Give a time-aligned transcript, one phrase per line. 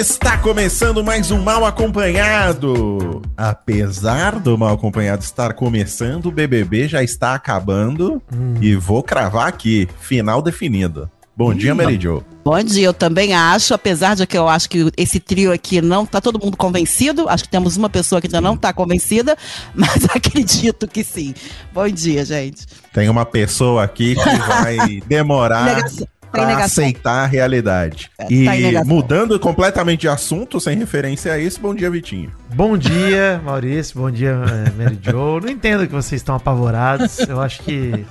[0.00, 3.20] Está começando mais um Mal Acompanhado.
[3.36, 8.22] Apesar do Mal Acompanhado estar começando, o BBB já está acabando.
[8.62, 11.10] E vou cravar aqui, final definido.
[11.36, 12.24] Bom dia, Mary Jo.
[12.42, 16.06] Bom dia, eu também acho, apesar de que eu acho que esse trio aqui não
[16.06, 19.36] tá todo mundo convencido, acho que temos uma pessoa que ainda não tá convencida,
[19.76, 21.34] mas acredito que sim.
[21.74, 22.66] Bom dia, gente.
[22.94, 26.08] Tem uma pessoa aqui que vai demorar Negação.
[26.32, 28.10] Tá para aceitar a realidade.
[28.18, 28.86] É, E tá em negação.
[28.88, 32.32] mudando completamente de assunto, sem referência a isso, bom dia, Vitinho.
[32.54, 33.98] Bom dia, Maurício.
[34.00, 35.40] Bom dia, eh, Mary Jo.
[35.40, 37.18] Não entendo que vocês estão apavorados.
[37.20, 38.06] Eu acho que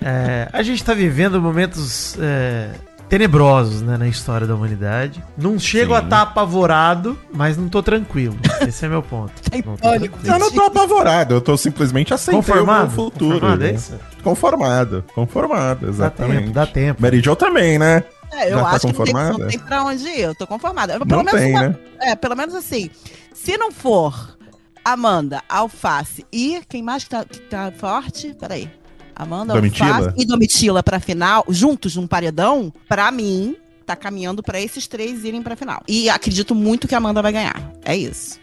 [0.00, 2.70] eh, a gente está vivendo momentos eh,
[3.08, 5.22] tenebrosos né, na história da humanidade.
[5.36, 6.00] Não chego Sim.
[6.00, 8.36] a estar apavorado, mas não tô tranquilo.
[8.66, 9.32] Esse é meu ponto.
[9.48, 9.88] Tá Não tô.
[10.32, 13.34] Eu não tô apavorado, eu tô simplesmente aceitando o meu futuro.
[13.40, 13.98] Conformado, é isso?
[14.22, 16.40] Conformado, conformado, Dá exatamente.
[16.42, 17.02] tempo, dá tempo.
[17.02, 18.04] Mary Jo também, né?
[18.32, 19.38] É, eu Já tá acho que não tem, conformada?
[19.38, 20.92] não tem pra onde ir, eu tô conformada.
[20.98, 21.76] Pelo Não menos tem, uma- né?
[22.00, 22.90] É, pelo menos assim,
[23.32, 24.36] se não for
[24.84, 28.34] Amanda, Alface e quem mais que tá, que tá forte?
[28.38, 28.70] Peraí.
[29.18, 29.96] Amanda, Domitila?
[29.96, 35.24] Alface e Domitila pra final, juntos num paredão, pra mim, tá caminhando pra esses três
[35.24, 35.82] irem pra final.
[35.88, 37.72] E acredito muito que a Amanda vai ganhar.
[37.84, 38.38] É isso.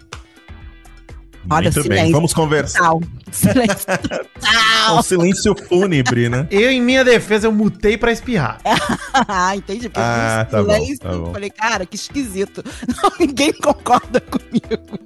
[1.50, 2.12] Olha, Muito bem, silêncio.
[2.12, 2.92] vamos conversar.
[3.32, 3.86] Silêncio.
[3.92, 5.04] Um Tal.
[5.04, 6.48] silêncio fúnebre, né?
[6.50, 8.60] Eu, em minha defesa, eu mutei pra espirrar.
[9.28, 9.90] ah, entendi.
[9.90, 11.34] Porque Ah, eu tá vi bom, silêncio, tá bom.
[11.34, 12.64] Falei, cara, que esquisito.
[12.88, 15.00] Não, ninguém concorda comigo.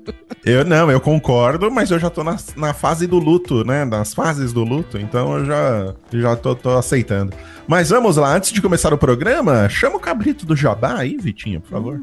[0.46, 3.84] Eu não, eu concordo, mas eu já tô na, na fase do luto, né?
[3.84, 7.34] Nas fases do luto, então eu já, já tô, tô aceitando.
[7.68, 11.62] Mas vamos lá, antes de começar o programa, chama o cabrito do Jabá aí, Vitinho,
[11.62, 12.00] por favor.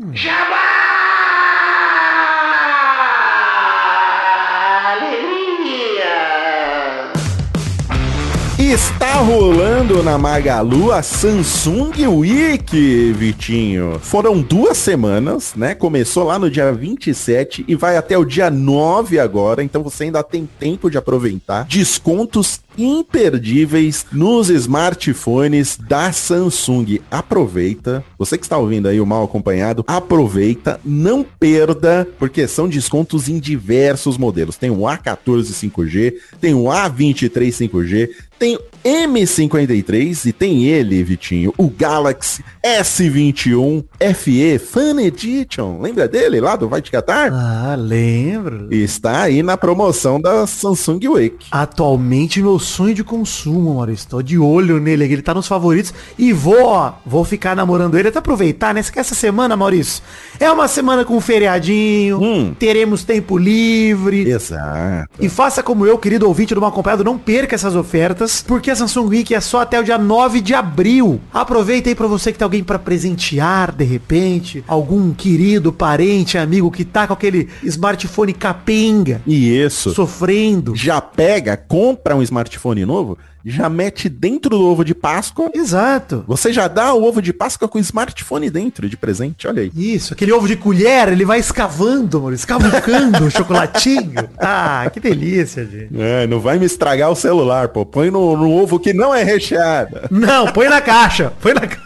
[8.69, 14.01] Está rolando na Magalu a Samsung Week, Vitinho.
[14.01, 15.73] Foram duas semanas, né?
[15.73, 20.21] Começou lá no dia 27 e vai até o dia 9 agora, então você ainda
[20.21, 21.65] tem tempo de aproveitar.
[21.67, 27.01] Descontos imperdíveis nos smartphones da Samsung.
[27.11, 28.05] Aproveita.
[28.19, 33.39] Você que está ouvindo aí o mal acompanhado, aproveita, não perda, porque são descontos em
[33.39, 34.57] diversos modelos.
[34.57, 41.53] Tem o A14 5G, tem o A23 5G, tem o M53 e tem ele, Vitinho,
[41.57, 45.81] o Galaxy S21 FE Fan Edition.
[45.81, 47.33] Lembra dele lá do Vai Te Catar?
[47.33, 48.73] Ah, lembro.
[48.73, 51.47] Está aí na promoção da Samsung Week.
[51.51, 54.09] Atualmente meu sonho de consumo, Maurício.
[54.09, 55.95] Tô de olho nele aqui, ele tá nos favoritos.
[56.19, 58.85] E vou, ó, vou ficar namorando ele até aproveitar, né?
[58.95, 60.03] Essa semana, Maurício,
[60.39, 62.55] é uma semana com feriadinho, Hum.
[62.59, 64.29] teremos tempo livre.
[64.29, 65.09] Exato.
[65.21, 68.77] E faça como eu, querido ouvinte do Mal Acompanhado, não perca essas ofertas, porque a
[68.77, 71.21] Samsung Week é só até o dia 9 de abril.
[71.33, 76.71] Aproveita aí pra você que tem alguém pra presentear, de repente, algum querido, parente, amigo
[76.71, 79.93] que tá com aquele smartphone capenga, E isso.
[79.95, 80.75] sofrendo.
[80.75, 82.56] Já pega, compra um smartphone
[82.87, 85.51] novo, já mete dentro do ovo de Páscoa.
[85.55, 86.25] Exato.
[86.27, 89.73] Você já dá o ovo de Páscoa com o smartphone dentro de presente, olha aí.
[89.75, 94.27] Isso, aquele ovo de colher, ele vai escavando, mano, escavucando o chocolatinho.
[94.39, 95.91] Ah, que delícia, gente.
[95.99, 97.85] É, não vai me estragar o celular, pô.
[97.85, 100.01] Põe no, no ovo que não é recheado.
[100.11, 101.86] Não, põe na caixa, põe na caixa.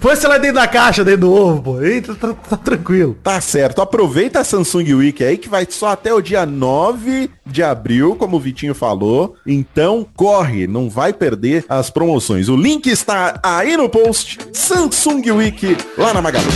[0.00, 1.82] Põe o celular dentro da caixa, dentro do ovo, pô.
[1.82, 3.16] Eita, tá, tá tranquilo.
[3.22, 3.80] Tá certo.
[3.80, 8.36] Aproveita a Samsung Week aí que vai só até o dia 9 de abril, como
[8.36, 9.36] o Vitinho falou.
[9.46, 12.48] Então corre, não vai perder as promoções.
[12.48, 14.38] O link está aí no post.
[14.52, 16.46] Samsung Week lá na Magalu.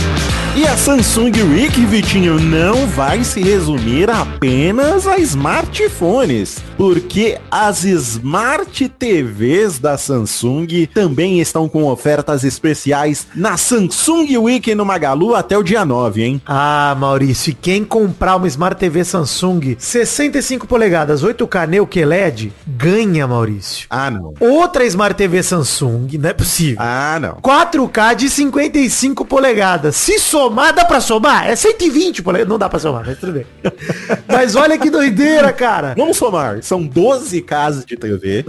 [0.57, 8.89] E a Samsung Week, Vitinho, não vai se resumir apenas a smartphones, porque as Smart
[8.89, 12.86] TVs da Samsung também estão com ofertas especiais
[13.35, 16.41] na Samsung Week no Magalu até o dia 9, hein?
[16.45, 23.27] Ah, Maurício, e quem comprar uma Smart TV Samsung 65 polegadas 8K Neo QLED ganha,
[23.27, 23.87] Maurício.
[23.89, 24.33] Ah, não.
[24.39, 26.77] Outra Smart TV Samsung, não é possível.
[26.79, 27.35] Ah, não.
[27.35, 29.95] 4K de 55 polegadas.
[29.95, 31.47] Se somar, dá pra somar?
[31.47, 32.49] É 120 polegadas.
[32.49, 33.45] Não dá pra somar, mas tudo bem.
[34.27, 35.93] mas olha que doideira, cara.
[35.97, 36.61] Vamos somar.
[36.63, 38.45] São 12 casas de TV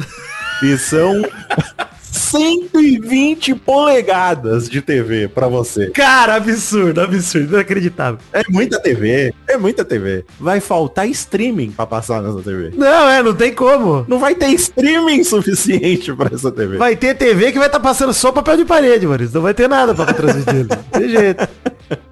[0.63, 1.23] e são
[2.11, 5.91] 120 polegadas de TV pra você.
[5.91, 8.19] Cara, absurdo, absurdo, inacreditável.
[8.33, 10.25] É muita TV, é muita TV.
[10.39, 12.73] Vai faltar streaming pra passar nessa TV.
[12.77, 14.05] Não, é, não tem como.
[14.09, 16.77] Não vai ter streaming suficiente pra essa TV.
[16.77, 19.35] Vai ter TV que vai estar passando só papel de parede, Maurício.
[19.35, 20.67] Não vai ter nada pra transmitir.
[20.93, 21.49] Tem jeito.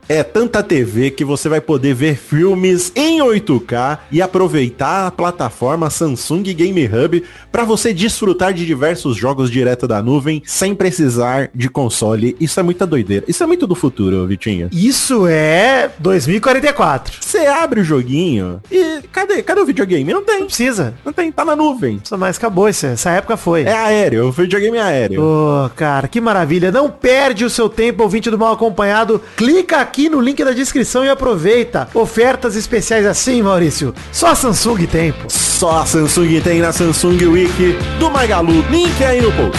[0.09, 5.91] É tanta TV que você vai poder ver filmes em 8K e aproveitar a plataforma
[5.91, 11.69] Samsung Game Hub para você desfrutar de diversos jogos direto da nuvem sem precisar de
[11.69, 12.37] console.
[12.39, 13.25] Isso é muita doideira.
[13.27, 14.69] Isso é muito do futuro, Vitinho.
[14.71, 17.19] Isso é 2044.
[17.21, 19.43] Você abre o joguinho e cadê?
[19.43, 20.13] Cadê o videogame?
[20.13, 20.41] Não tem.
[20.41, 20.95] Não precisa.
[21.05, 22.01] Não tem, tá na nuvem.
[22.05, 22.87] Só mais acabou isso.
[22.87, 23.63] Essa época foi.
[23.63, 25.21] É aéreo, o videogame é aéreo.
[25.21, 26.71] Ô, cara, que maravilha.
[26.71, 29.21] Não perde o seu tempo, ouvinte do mal acompanhado.
[29.67, 31.89] Clica aqui no link da descrição e aproveita.
[31.93, 33.93] Ofertas especiais assim, Maurício.
[34.13, 35.29] Só a Samsung tem, pô.
[35.29, 38.63] Só a Samsung tem na Samsung Week do Magalu.
[38.71, 39.59] Link aí no post.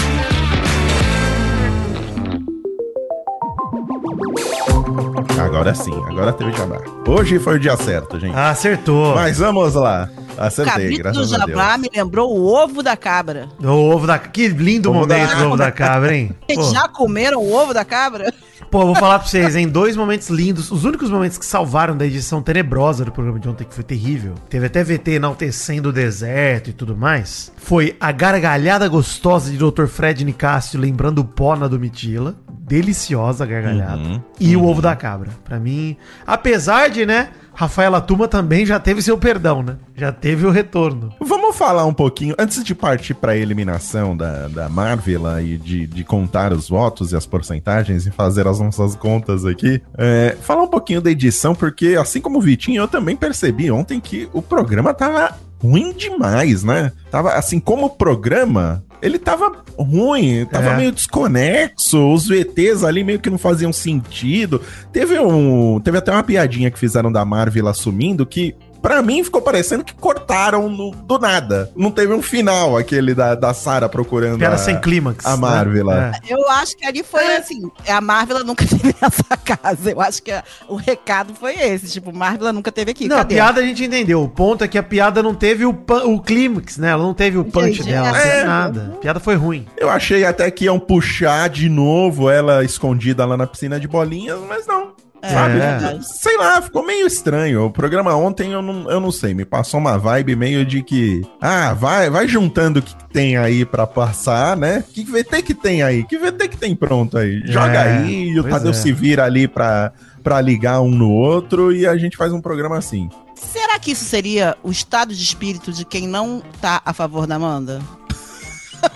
[5.38, 6.78] Agora sim, agora teve jabá.
[7.06, 8.34] Hoje foi o dia certo, gente.
[8.36, 9.14] Ah, acertou.
[9.16, 10.10] Mas vamos lá.
[10.38, 11.50] Acertei, Cabrito do graças a Deus.
[11.58, 13.50] Jabá me lembrou o ovo da cabra.
[13.62, 14.18] O ovo da...
[14.20, 16.32] Que lindo Ovo momento da- do ovo da cabra, hein?
[16.50, 18.32] Vocês já comeram o ovo da cabra?
[18.70, 22.06] Pô, vou falar pra vocês, em dois momentos lindos, os únicos momentos que salvaram da
[22.06, 26.70] edição tenebrosa do programa de ontem, que foi terrível, teve até VT enaltecendo o deserto
[26.70, 29.86] e tudo mais, foi a gargalhada gostosa de Dr.
[29.86, 35.30] Fred Nicásio lembrando o pó na Domitila, deliciosa gargalhada, Uhum, e o ovo da cabra.
[35.46, 39.78] Pra mim, apesar de, né, Rafaela Tuma também já teve seu perdão, né?
[39.96, 41.12] Já teve o retorno.
[41.20, 45.88] Vamos falar um pouquinho, antes de partir para a eliminação da, da Marvel e de,
[45.88, 50.62] de contar os votos e as porcentagens e fazer as nossas contas aqui, é, falar
[50.62, 54.42] um pouquinho da edição, porque assim como o Vitinho, eu também percebi ontem que o
[54.42, 56.92] programa tava ruim demais, né?
[57.10, 60.78] Tava assim, como programa, ele tava ruim, tava É.
[60.78, 64.62] meio desconexo, os VTs ali meio que não faziam sentido.
[64.92, 69.42] Teve um, teve até uma piadinha que fizeram da Marvel assumindo que Pra mim ficou
[69.42, 71.72] parecendo que cortaram no- do nada.
[71.76, 75.26] Não teve um final aquele da, da Sarah procurando Piada a, sem clímax.
[75.26, 75.38] a né?
[75.38, 76.08] Marvel lá.
[76.08, 76.34] É.
[76.34, 79.92] Eu acho que ali foi assim, a Marvel nunca teve nessa casa.
[79.92, 83.08] Eu acho que a- o recado foi esse, tipo, Marvel nunca teve aqui.
[83.08, 83.36] Não, a cadê?
[83.36, 84.24] piada a gente entendeu.
[84.24, 85.72] O ponto é que a piada não teve o,
[86.06, 86.90] o clímax, né?
[86.90, 87.90] Ela não teve o punch Entendi.
[87.92, 88.22] dela, não É.
[88.32, 88.92] teve nada.
[88.96, 89.66] A piada foi ruim.
[89.78, 94.40] Eu achei até que iam puxar de novo ela escondida lá na piscina de bolinhas,
[94.48, 94.92] mas não.
[95.22, 95.54] É, sabe?
[95.60, 96.08] verdade.
[96.08, 97.66] Sei lá, ficou meio estranho.
[97.66, 101.22] O programa ontem eu não, eu não sei, me passou uma vibe meio de que.
[101.42, 104.84] Ah, vai, vai juntando o que tem aí pra passar, né?
[104.94, 106.04] Que VT que tem aí?
[106.04, 107.42] Que VT que tem pronto aí?
[107.46, 108.74] Joga É, aí e o Tadeu é.
[108.74, 109.92] se vira ali pra,
[110.24, 113.10] pra ligar um no outro e a gente faz um programa assim.
[113.36, 117.36] Será que isso seria o estado de espírito de quem não tá a favor da
[117.36, 117.80] Amanda?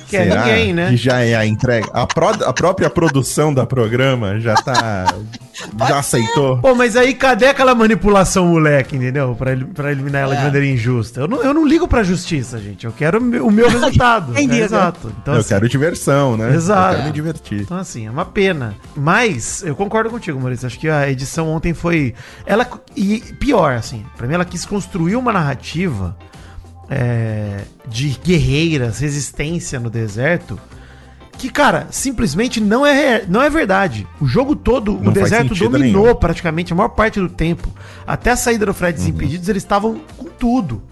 [0.07, 0.89] Que é ninguém, né?
[0.89, 1.87] Que já é a entrega.
[1.93, 5.05] A, pró- a própria produção da programa já tá.
[5.87, 6.57] já aceitou.
[6.57, 9.35] Pô, mas aí cadê aquela manipulação moleque, entendeu?
[9.37, 10.45] Pra, pra eliminar ela de É.
[10.45, 11.21] maneira injusta.
[11.21, 12.85] Eu não, eu não ligo pra justiça, gente.
[12.85, 14.33] Eu quero o meu, resultado.
[14.33, 14.41] Né?
[14.41, 14.55] liga?
[14.65, 15.13] Exato.
[15.21, 16.53] Então, eu assim, quero diversão, né?
[16.53, 16.87] Exato.
[16.89, 17.61] Eu quero me divertir.
[17.61, 18.75] Então, assim, é uma pena.
[18.95, 20.67] Mas, eu concordo contigo, Maurício.
[20.67, 22.13] Acho que a edição ontem foi.
[22.45, 22.67] Ela.
[22.95, 26.15] E pior, assim, pra mim ela quis construir uma narrativa
[26.93, 30.59] é, de guerreiras, resistência no deserto.
[31.37, 34.05] Que, cara, simplesmente não é, não é verdade.
[34.19, 36.15] O jogo todo, Não o deserto dominou nenhum.
[36.15, 37.67] praticamente a maior parte do tempo.
[38.05, 39.05] Até a saída do Fred Uhum.
[39.05, 40.83] Desimpedidos, eles estavam com tudo.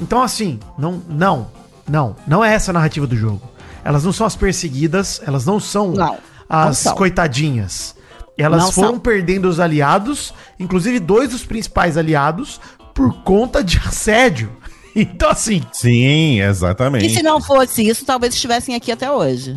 [0.00, 1.48] Então, assim, não, não,
[1.88, 3.50] não, não é essa a narrativa do jogo.
[3.82, 6.18] Elas não são as perseguidas, elas não são Não, não
[6.48, 6.94] as são.
[6.94, 7.96] coitadinhas.
[8.38, 8.98] Elas Não foram são.
[9.00, 12.60] perdendo os aliados, inclusive dois dos principais aliados,
[12.94, 14.50] por conta de assédio.
[15.02, 17.04] Então, assim, Sim, exatamente.
[17.06, 19.54] E se não fosse isso, talvez estivessem aqui até hoje.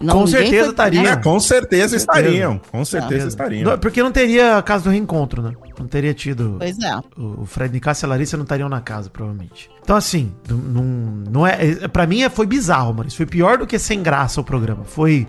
[0.00, 1.12] Não, Com certeza foi- estaria.
[1.12, 2.60] Ah, com certeza estariam.
[2.70, 3.70] Com Não, certeza estariam.
[3.70, 5.52] não- porque não teria a casa do reencontro, né?
[5.78, 6.56] Não teria tido.
[6.58, 6.96] Pois é.
[7.16, 9.70] O Fred Nicasso e a Larissa não estariam na casa, provavelmente.
[9.82, 10.84] Então, assim, não, não,
[11.30, 11.56] não é.
[11.82, 13.06] é- Pra mim é- foi bizarro, mano.
[13.08, 14.82] Isso foi pior do que sem graça o programa.
[14.84, 15.26] Foi.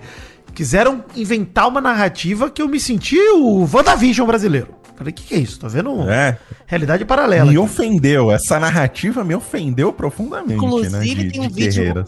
[0.55, 4.69] Quiseram inventar uma narrativa que eu me senti o WandaVision brasileiro.
[4.95, 5.59] Falei, o que, que é isso?
[5.59, 7.45] Tô vendo É, realidade paralela.
[7.45, 7.57] me aqui.
[7.57, 8.31] ofendeu.
[8.31, 10.99] Essa narrativa me ofendeu profundamente, Inclusive, né?
[11.01, 12.05] De, tem um de vídeo.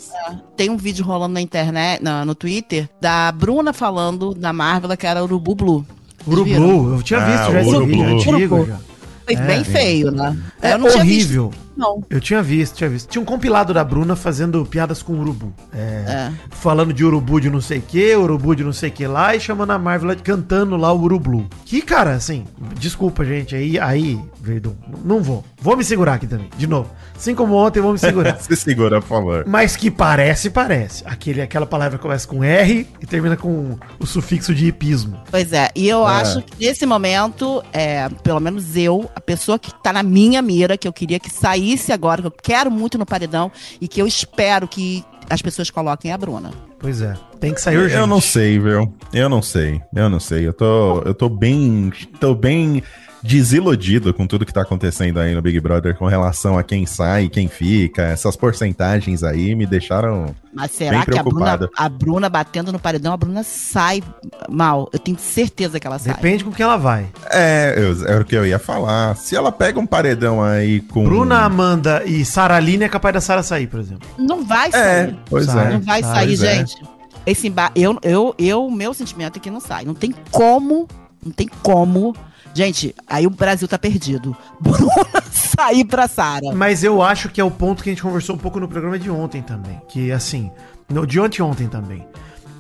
[0.55, 5.07] Tem um vídeo rolando na internet, na- no Twitter, da Bruna falando da Marvel que
[5.07, 5.85] era Urubu Blue.
[6.27, 8.69] Urubu, eu tinha Ah, visto já esse vídeo antigo.
[9.25, 10.37] Foi É, bem feio, né?
[10.61, 11.51] É Eu não tinha horrível.
[11.75, 12.03] Não.
[12.09, 13.09] Eu tinha visto, tinha visto.
[13.09, 15.53] Tinha um compilado da Bruna fazendo piadas com urubu.
[15.73, 16.31] É, É.
[16.51, 19.35] Falando de urubu de não sei o que, urubu de não sei o que lá,
[19.35, 21.47] e chamando a Marvel cantando lá o urublu.
[21.65, 22.45] Que, cara, assim,
[22.77, 25.43] desculpa, gente, aí, aí, Verdun, não vou.
[25.59, 26.89] Vou me segurar aqui também, de novo.
[27.15, 28.37] Assim como ontem, vou me segurar.
[28.41, 29.43] Se segura, por favor.
[29.47, 31.03] Mas que parece, parece.
[31.05, 35.19] Aquele, aquela palavra começa com R e termina com o sufixo de hipismo.
[35.31, 39.71] Pois é, e eu acho que nesse momento, é, pelo menos eu, a pessoa que
[39.81, 43.05] tá na minha mira, que eu queria que saísse agora, que eu quero muito no
[43.05, 46.51] paredão e que eu espero que as pessoas coloquem a Bruna.
[46.79, 47.99] Pois é, tem que sair urgente.
[47.99, 48.93] Eu não sei, viu?
[49.11, 49.81] Eu não sei.
[49.93, 50.47] Eu não sei.
[50.47, 52.83] Eu tô, eu tô bem, tô bem
[53.25, 57.27] desiludido com tudo que tá acontecendo aí no Big Brother com relação a quem sai,
[57.27, 58.03] quem fica.
[58.03, 61.69] Essas porcentagens aí me deixaram Mas será Bem que a Bruna, preocupado.
[61.75, 64.03] a Bruna batendo no paredão, a Bruna sai
[64.49, 64.89] mal?
[64.93, 66.13] Eu tenho certeza que ela sai.
[66.13, 67.07] Depende com quem ela vai.
[67.31, 69.15] É, eu, era o que eu ia falar.
[69.15, 71.03] Se ela pega um paredão aí com.
[71.03, 74.07] Bruna, Amanda e Sara Aline é capaz da Sara sair, por exemplo.
[74.19, 75.17] Não vai É, sair.
[75.29, 75.65] pois Sai.
[75.67, 75.73] é.
[75.73, 76.55] Não vai Sai, sair, pois é.
[76.57, 76.75] gente.
[77.25, 77.71] Esse emba...
[77.75, 79.83] eu, eu, eu, meu sentimento é que não sai.
[79.83, 80.87] Não tem como,
[81.25, 82.15] não tem como.
[82.55, 84.35] Gente, aí o Brasil tá perdido.
[84.61, 86.53] Bruna sair pra Sara.
[86.53, 88.97] Mas eu acho que é o ponto que a gente conversou um pouco no programa
[88.97, 89.79] de ontem também.
[89.89, 90.49] Que, assim,
[90.89, 92.07] no, de ontem ontem também.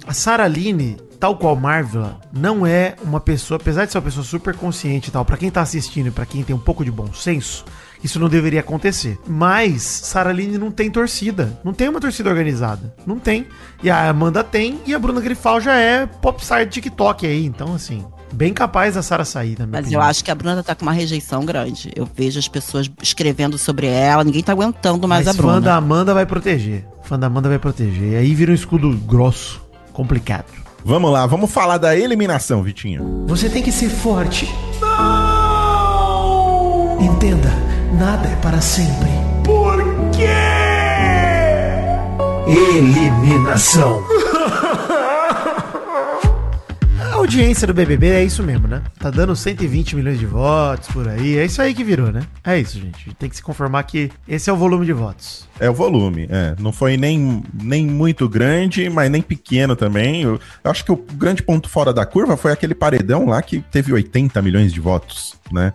[0.05, 4.23] A Sara Aline, tal qual Marvel, não é uma pessoa, apesar de ser uma pessoa
[4.23, 6.91] super consciente e tal, pra quem tá assistindo e pra quem tem um pouco de
[6.91, 7.65] bom senso,
[8.05, 9.17] isso não deveria acontecer.
[9.27, 11.59] Mas Sara Aline não tem torcida.
[11.63, 12.93] Não tem uma torcida organizada.
[13.05, 13.47] Não tem.
[13.81, 17.43] E a Amanda tem, e a Bruna Grifal já é popstar de TikTok aí.
[17.45, 19.81] Então, assim, bem capaz da Sara sair também.
[19.81, 21.91] Mas eu acho que a Bruna tá com uma rejeição grande.
[21.95, 25.53] Eu vejo as pessoas escrevendo sobre ela, ninguém tá aguentando mais Mas a Bruna.
[25.55, 26.85] fã da Amanda vai proteger.
[27.03, 28.13] Fã da Amanda vai proteger.
[28.13, 29.61] E aí vira um escudo grosso,
[29.93, 30.45] complicado.
[30.83, 33.25] Vamos lá, vamos falar da eliminação, Vitinho.
[33.25, 34.47] Você tem que ser forte.
[34.79, 35.55] Não!
[37.01, 37.49] Entenda,
[37.93, 39.09] nada é para sempre.
[39.43, 39.77] Por
[40.11, 40.27] quê?
[42.47, 44.03] Eliminação.
[47.15, 48.83] A audiência do BBB é isso mesmo, né?
[48.99, 51.37] Tá dando 120 milhões de votos por aí.
[51.37, 52.21] É isso aí que virou, né?
[52.43, 53.13] É isso, gente.
[53.15, 55.47] Tem que se conformar que esse é o volume de votos.
[55.57, 56.55] É o volume, é.
[56.59, 60.23] Não foi nem, nem muito grande, mas nem pequeno também.
[60.23, 63.61] Eu, eu acho que o grande ponto fora da curva foi aquele paredão lá que
[63.71, 65.71] teve 80 milhões de votos, né?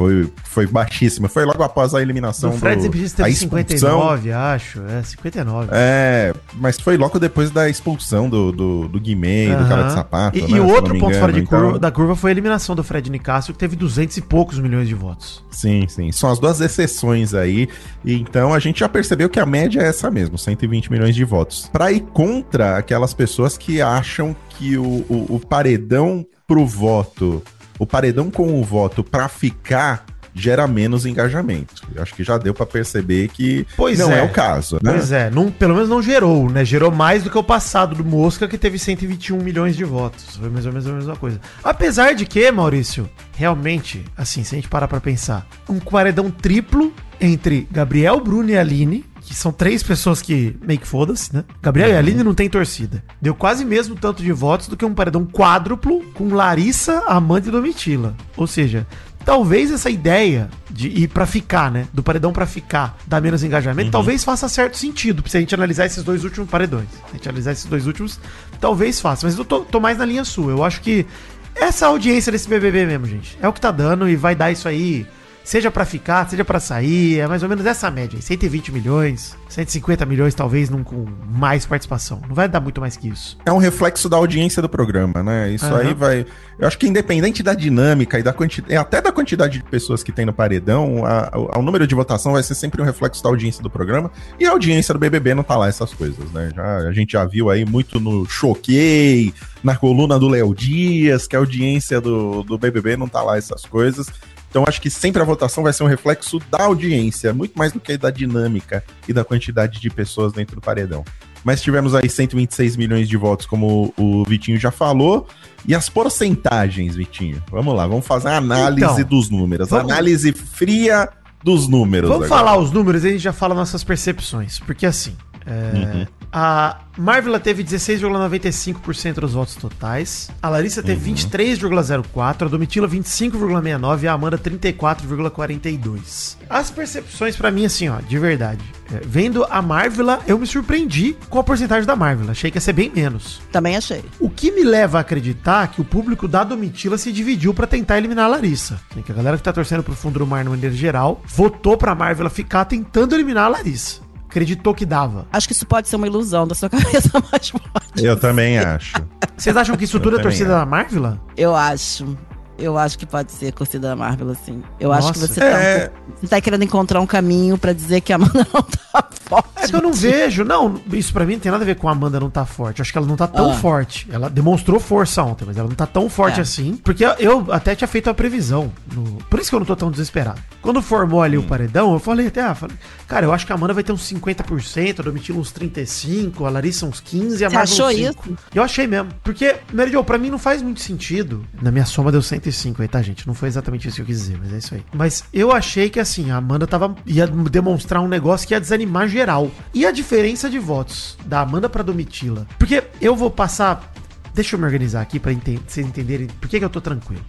[0.00, 1.28] Foi, foi baixíssimo.
[1.28, 4.00] Foi logo após a eliminação O Fred do, sempre disse que a teve expulsão.
[4.00, 4.82] 59, acho.
[4.86, 5.68] É, 59.
[5.72, 10.38] É, mas foi logo depois da expulsão do, do, do Guimê, do cara de sapato.
[10.38, 11.20] E, né, e o outro ponto engano.
[11.20, 14.16] fora de Então, curva, da curva foi a eliminação do Fred Nicásio, que teve 200
[14.16, 15.44] e poucos milhões de votos.
[15.50, 16.10] Sim, sim.
[16.12, 17.68] São as duas exceções aí.
[18.02, 21.24] E então a gente já percebeu que a média é essa mesmo, 120 milhões de
[21.26, 21.68] votos.
[21.70, 27.42] Pra ir contra aquelas pessoas que acham que o, o, o paredão pro voto,
[27.80, 31.82] o paredão com o voto pra ficar gera menos engajamento.
[31.92, 34.20] Eu acho que já deu pra perceber que Pois não é.
[34.20, 34.22] é.
[34.22, 34.92] o caso, né?
[34.92, 36.64] Pois é, não, pelo menos não gerou, né?
[36.64, 40.36] Gerou mais do que o passado do Mosca, que teve 121 milhões de votos.
[40.36, 41.40] Foi mais ou menos a mesma coisa.
[41.64, 46.92] Apesar de que, Maurício, realmente, assim, se a gente parar pra pensar, um paredão triplo
[47.20, 51.44] entre Gabriel, Bruno e Aline, que são três pessoas que meio que foda-se, né?
[51.62, 53.00] Gabriel e Aline não tem torcida.
[53.22, 57.50] Deu quase mesmo tanto de votos do que um paredão quádruplo com Larissa, Amanda e
[57.52, 58.16] Domitila.
[58.36, 58.84] Ou seja,
[59.24, 61.86] talvez essa ideia de ir pra ficar, né?
[61.92, 65.86] Do paredão pra ficar, dar menos engajamento, talvez faça certo sentido, se a gente analisar
[65.86, 66.88] esses dois últimos paredões.
[66.90, 68.18] Se a gente analisar esses dois últimos,
[68.60, 69.28] talvez faça.
[69.28, 70.50] Mas eu tô, tô mais na linha sua.
[70.50, 71.06] Eu acho que
[71.54, 74.66] essa audiência desse BBB mesmo, gente, é o que tá dando e vai dar isso
[74.66, 75.06] aí.
[75.50, 78.16] Seja pra ficar, seja pra sair, é mais ou menos essa média.
[78.16, 82.22] aí, 120 milhões, 150 milhões, talvez, num, com mais participação.
[82.28, 83.36] Não vai dar muito mais que isso.
[83.44, 85.50] É um reflexo da audiência do programa, né?
[85.50, 85.78] Isso Aham.
[85.78, 86.24] aí vai.
[86.56, 90.12] Eu acho que independente da dinâmica e da quantidade, até da quantidade de pessoas que
[90.12, 93.28] tem no paredão, a- a- o número de votação vai ser sempre um reflexo da
[93.28, 94.08] audiência do programa.
[94.38, 96.52] E a audiência do BBB não tá lá essas coisas, né?
[96.54, 101.34] Já, a gente já viu aí muito no Choquei, na coluna do Léo Dias, que
[101.34, 104.06] a audiência do, do BBB não tá lá essas coisas.
[104.50, 107.78] Então acho que sempre a votação vai ser um reflexo da audiência, muito mais do
[107.80, 111.04] que da dinâmica e da quantidade de pessoas dentro do paredão.
[111.42, 115.26] Mas tivemos aí 126 milhões de votos, como o Vitinho já falou.
[115.66, 117.42] E as porcentagens, Vitinho?
[117.50, 119.68] Vamos lá, vamos fazer a análise Então, dos números.
[119.70, 121.08] vamos- Análise fria
[121.42, 122.10] dos números.
[122.10, 122.44] Vamos agora.
[122.44, 124.58] falar os números e a gente já fala nossas percepções.
[124.58, 125.16] Porque assim,
[125.46, 130.30] é, A Marvela teve 16,95% dos votos totais.
[130.40, 132.42] A Larissa teve 23,04%.
[132.42, 134.02] A Domitila 25,69%.
[134.02, 136.36] E a Amanda 34,42%.
[136.48, 138.60] As percepções pra mim, assim, ó, de verdade.
[138.92, 142.32] é, vendo a Marvela, eu me surpreendi com a porcentagem da Marvela.
[142.32, 143.40] Achei que ia ser bem menos.
[143.50, 144.04] Também achei.
[144.18, 147.98] O que me leva a acreditar que o público da Domitila se dividiu pra tentar
[147.98, 148.80] eliminar a Larissa.
[148.94, 151.76] Né, Que a galera que tá torcendo pro fundo do mar no maneira geral votou
[151.76, 154.09] pra Marvel ficar tentando eliminar a Larissa.
[154.30, 155.26] Acreditou que dava.
[155.32, 157.62] Acho que isso pode ser uma ilusão da sua cabeça mais forte.
[158.04, 158.94] Eu também acho.
[159.36, 160.60] Vocês acham que isso Eu tudo é torcida acho.
[160.60, 161.18] da Marvel?
[161.36, 162.16] Eu acho.
[162.60, 164.62] Eu acho que pode ser torcida da Marvel, assim.
[164.78, 165.32] Eu acho que Nossa.
[165.34, 165.90] você tá, É.
[166.20, 169.48] você tá querendo encontrar um caminho pra dizer que a Amanda não tá forte.
[169.56, 170.44] É que eu não vejo.
[170.44, 172.80] Não, isso pra mim não tem nada a ver com a Amanda não tá forte.
[172.80, 173.54] Eu acho que ela não tá tão Ah.
[173.54, 174.06] forte.
[174.10, 176.42] Ela demonstrou força ontem, mas ela não tá tão forte É.
[176.42, 176.76] assim.
[176.76, 178.72] Porque eu- até tinha feito a previsão.
[178.92, 180.40] no- Por isso que eu não tô tão desesperado.
[180.60, 182.76] Quando formou ali o paredão, eu falei até, ah, falei,
[183.08, 186.50] cara, eu acho que a Amanda vai ter uns 50%, a Domitila uns 35%, a
[186.50, 188.38] Larissa uns 15% e a Você Marvel achou uns 5%.
[188.54, 189.10] Eu achei mesmo.
[189.22, 191.44] Porque, Mary Jo, pra mim não faz muito sentido.
[191.62, 192.20] Na minha soma deu
[192.52, 193.26] 105 aí, tá, gente?
[193.26, 194.84] Não foi exatamente isso que eu quis dizer, mas é isso aí.
[194.92, 199.08] Mas eu achei que, assim, a Amanda tava, ia demonstrar um negócio que ia desanimar
[199.08, 199.50] geral.
[199.72, 202.46] E a diferença de votos da Amanda pra Domitila?
[202.58, 203.92] Porque eu vou passar...
[204.40, 207.22] Deixa eu me organizar aqui pra enten- vocês entenderem por que, que eu tô tranquilo.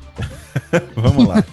[0.95, 1.43] Vamos lá.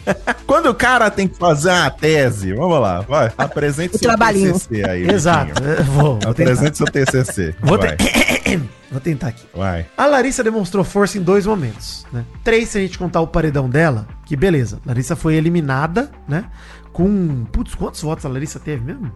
[0.47, 3.33] Quando o cara tem que fazer uma tese, vamos lá, vai.
[3.37, 4.53] Apresente O trabalhinho.
[4.55, 5.09] TCC aí.
[5.11, 5.61] Exato.
[5.85, 6.53] Vou, vou tentar.
[6.53, 7.55] Apresente seu TCC.
[7.61, 8.61] Vou, vai, te-
[8.91, 9.45] vou tentar aqui.
[9.53, 9.85] vai.
[9.97, 12.25] A Larissa demonstrou força em dois momentos, né?
[12.45, 14.79] Três se a gente contar o paredão dela, que beleza.
[14.87, 16.45] Larissa foi eliminada, né?
[16.93, 17.45] Com.
[17.51, 19.11] Putz, quantos votos a Larissa teve mesmo?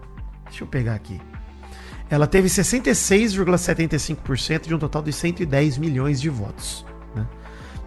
[0.48, 1.20] Deixa eu pegar aqui.
[2.10, 7.24] Ela teve 66,75% de um total de 110 milhões de votos, né?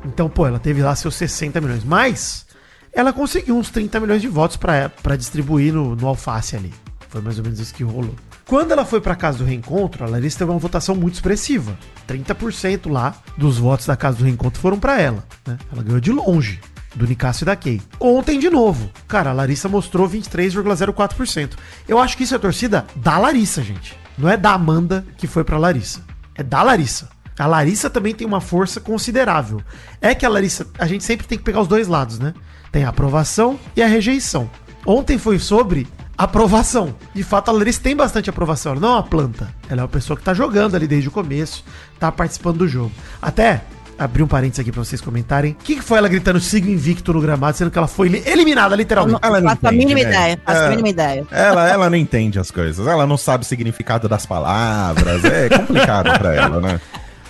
[0.06, 1.84] Então, pô, ela teve lá seus 60 milhões.
[1.84, 2.46] Mas
[2.94, 6.74] ela conseguiu uns 30 milhões de votos pra distribuir no, no alface ali.
[7.10, 8.16] Foi mais ou menos isso que rolou.
[8.46, 11.78] Quando ela foi pra casa do reencontro, a Larissa teve uma votação muito expressiva.
[12.08, 15.24] 30% lá dos votos da casa do reencontro foram pra ela.
[15.46, 15.58] Né?
[15.72, 16.60] Ela ganhou de longe.
[16.94, 17.82] Do Nicásio e da Kay.
[18.00, 18.90] Ontem, de novo.
[19.08, 21.56] Cara, a Larissa mostrou 23,04%.
[21.90, 23.98] Eu acho que isso é torcida da Larissa, gente.
[24.18, 26.02] Não é da Amanda que foi pra Larissa.
[26.36, 27.10] É da Larissa.
[27.38, 29.62] A Larissa também tem uma força considerável.
[30.02, 32.34] É que a Larissa, a gente sempre tem que pegar os dois lados, né?
[32.72, 34.50] Tem a aprovação e a rejeição.
[34.86, 36.96] Ontem foi sobre aprovação.
[37.14, 38.72] De fato, a Larissa tem bastante aprovação.
[38.72, 39.54] Ela não é uma planta.
[39.70, 41.64] Ela é uma pessoa que tá jogando ali desde o começo,
[42.00, 42.92] tá participando do jogo.
[43.22, 43.64] Até
[43.98, 45.52] abrir um parênteses aqui pra vocês comentarem.
[45.52, 48.24] O que, que foi ela gritando siga invicto no gramado, sendo que ela foi li-
[48.26, 49.20] eliminada, literalmente?
[49.22, 50.16] Ela não faço a entende, mínima né?
[50.16, 50.40] ideia.
[50.46, 50.66] Faço É.
[50.66, 51.28] a mínima ideia.
[51.32, 52.86] Ela, ela não entende as coisas.
[52.86, 55.24] Ela não sabe o significado das palavras.
[55.26, 56.82] É complicado pra ela, né?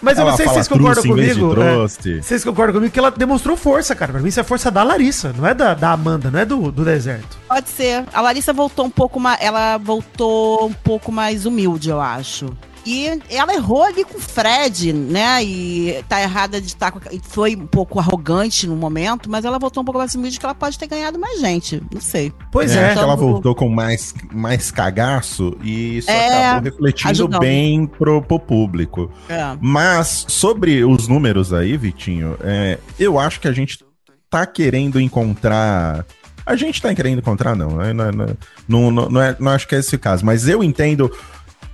[0.01, 1.55] Mas eu Ela não sei se vocês concordam comigo.
[1.63, 4.12] é, vocês concordam comigo que ela demonstrou força, cara.
[4.12, 6.72] Pra mim isso é força da Larissa, não é da, da Amanda, não é do,
[6.72, 7.38] do deserto.
[7.48, 8.03] Pode ser.
[8.13, 9.39] A Larissa voltou um pouco mais.
[9.41, 12.45] Ela voltou um pouco mais humilde, eu acho.
[12.86, 15.44] E ela errou ali com o Fred, né?
[15.44, 17.00] E tá errada de estar com.
[17.12, 20.45] e Foi um pouco arrogante no momento, mas ela voltou um pouco mais humilde que
[20.45, 21.82] ela pode ter ganhado mais gente.
[21.93, 22.32] Não sei.
[22.52, 22.86] Pois É, é.
[22.86, 27.41] acho que ela Então- voltou com mais, mais cagaço e isso É, acabou refletindo ajudando.
[27.41, 29.12] bem pro, pro público.
[29.28, 29.58] É.
[29.60, 33.84] Mas sobre os números aí, Vitinho, é, eu acho que a gente
[34.30, 36.06] tá querendo encontrar.
[36.45, 37.78] A gente tá querendo encontrar, não.
[37.78, 37.91] né?
[37.93, 38.26] Não, não,
[38.67, 41.12] não, não, não é, não acho que é esse o caso, mas eu entendo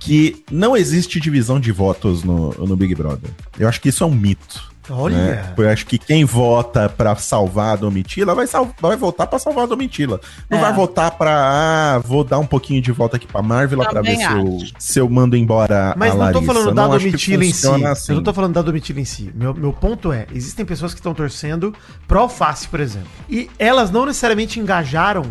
[0.04, 3.30] que não existe divisão de votos no, no Big Brother.
[3.58, 4.70] Eu acho que isso é um mito.
[4.90, 5.16] Olha.
[5.16, 5.54] né?
[5.56, 9.62] Eu acho que quem vota pra salvar a Domitila vai, sal- vai votar pra salvar
[9.62, 10.20] a Domitila.
[10.50, 10.60] Não É.
[10.60, 14.16] vai votar pra, ah, vou dar um pouquinho de volta aqui pra Marvel pra ver
[14.16, 17.52] se eu, se eu mando embora Mas a não tô falando da Não Domitila em
[17.52, 17.66] si.
[17.86, 18.10] assim.
[18.12, 19.30] Eu não tô falando da Domitila em si.
[19.32, 21.72] Meu, meu ponto é, existem pessoas que estão torcendo
[22.08, 23.08] pro Alface, por exemplo.
[23.30, 25.26] E elas não necessariamente engajaram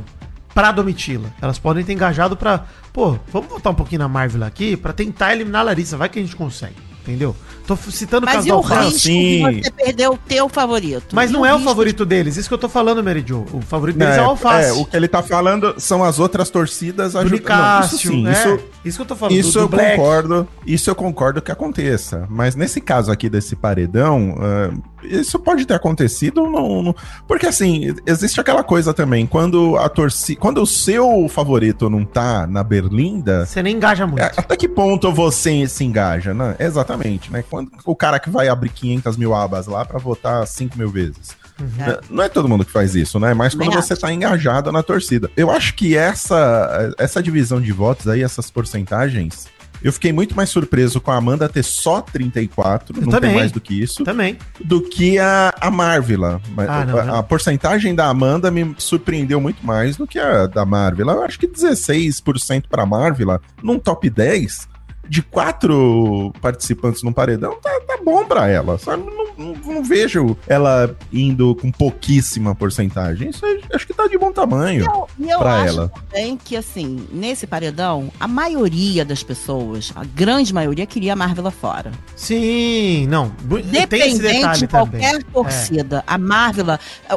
[0.53, 1.33] pra Domitila.
[1.41, 5.33] Elas podem ter engajado pra, pô, vamos voltar um pouquinho na Marvel aqui pra tentar
[5.33, 5.97] eliminar a Larissa.
[5.97, 6.75] Vai que a gente consegue.
[7.01, 7.35] Entendeu?
[7.67, 8.83] Tô citando o caso e do o Alface.
[8.85, 9.61] risco sim.
[9.63, 11.15] você perder o teu favorito?
[11.15, 12.35] Mas E não é o favorito deles.
[12.37, 13.45] Isso que eu tô falando, Mary Jo.
[13.53, 14.69] O favorito deles é, o Alface.
[14.69, 17.39] é, o que ele tá falando são as outras torcidas do ajudando.
[17.39, 17.95] Nicásio.
[17.97, 19.35] Isso sim, é, isso, isso que eu tô falando.
[19.37, 19.95] Isso do- do eu Black.
[19.97, 22.25] concordo, isso eu concordo que aconteça.
[22.29, 24.71] Mas nesse caso aqui desse paredão, ah,
[25.03, 26.95] isso pode ter acontecido, não, não-
[27.27, 32.45] porque assim, existe aquela coisa também, quando a torcida, quando o seu favorito não tá
[32.47, 34.21] na berlinda, Você nem engaja muito.
[34.21, 36.55] é, até que ponto você se engaja, né?
[36.59, 37.43] Exatamente, né?
[37.51, 41.35] Quando o cara que vai abrir 500 mil abas lá pra votar 5 mil vezes.
[41.77, 41.99] É.
[42.09, 43.33] Não é todo mundo que faz isso, né?
[43.35, 44.01] Mas quando você acho.
[44.01, 45.29] tá engajado na torcida.
[45.37, 49.47] Eu acho que essa, essa divisão de votos aí, essas porcentagens,
[49.83, 53.29] eu fiquei muito mais surpreso com a Amanda ter só 34, Eu não também.
[53.31, 54.37] tem mais do que isso, Também.
[54.63, 56.41] do que a, a Marvila.
[56.55, 57.15] Mas Ah, não, a, não.
[57.15, 61.13] a porcentagem da Amanda me surpreendeu muito mais do que a da Marvila.
[61.13, 64.67] Eu acho que 16% pra Marvila, num top 10,
[65.07, 69.03] de quatro participantes no paredão, tá, tá bom pra ela, sabe?
[69.41, 73.29] Não, não, vejo ela indo com pouquíssima porcentagem.
[73.29, 73.41] Isso
[73.73, 75.89] acho que tá de bom tamanho eu, eu pra acho ela.
[75.89, 81.49] também que, assim, nesse paredão, a maioria das pessoas, a grande maioria, queria a Marvel
[81.51, 81.91] fora.
[82.15, 83.29] Sim, não.
[83.43, 83.71] bu- tem esse
[84.19, 85.05] Dependente de qualquer também.
[85.05, 85.19] É.
[85.33, 86.03] torcida.
[86.07, 86.65] A Marvel.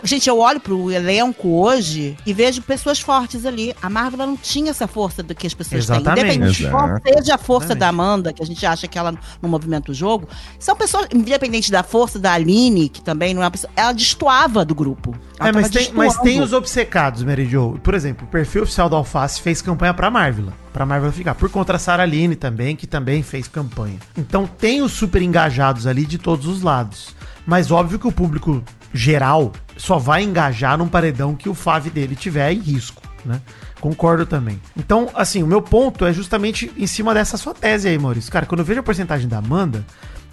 [0.05, 3.75] Gente, eu olho pro elenco hoje e vejo pessoas fortes ali.
[3.83, 6.15] A Marvel não tinha essa força do que as pessoas Exatamente.
[6.15, 6.25] têm.
[6.37, 7.79] Independente de qual seja a força Exatamente.
[7.81, 11.71] da Amanda, que a gente acha que ela não movimenta o jogo, são pessoas, independente
[11.71, 13.73] da força da Aline, que também não é uma pessoa.
[13.77, 15.15] Ela destoava do grupo.
[15.39, 17.79] Ela É, mas tem, mas tem os obcecados, Mary Jo.
[17.83, 20.53] Por exemplo, o perfil oficial da Alface fez campanha pra Marvel.
[20.73, 21.35] Pra Marvel ficar.
[21.35, 23.99] Por contra a Sarah Aline também, que também fez campanha.
[24.17, 27.15] Então tem os super engajados ali de todos os lados.
[27.47, 32.15] Mas óbvio que o público geral só vai engajar num paredão que o fave dele
[32.15, 33.41] tiver em risco, né?
[33.81, 34.59] Concordo também.
[34.77, 38.33] Então, assim, o meu ponto é justamente em cima dessa sua tese aí, Maurício.
[38.33, 39.85] Cara, quando eu vejo a porcentagem da Amanda,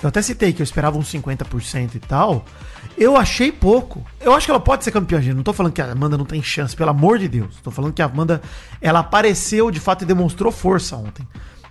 [0.01, 2.43] eu até citei que eu esperava uns 50% e tal.
[2.97, 4.03] Eu achei pouco.
[4.19, 5.35] Eu acho que ela pode ser campeã, gente.
[5.35, 7.55] Não tô falando que a Amanda não tem chance, pelo amor de Deus.
[7.63, 8.41] Tô falando que a Amanda,
[8.81, 11.27] ela apareceu de fato e demonstrou força ontem.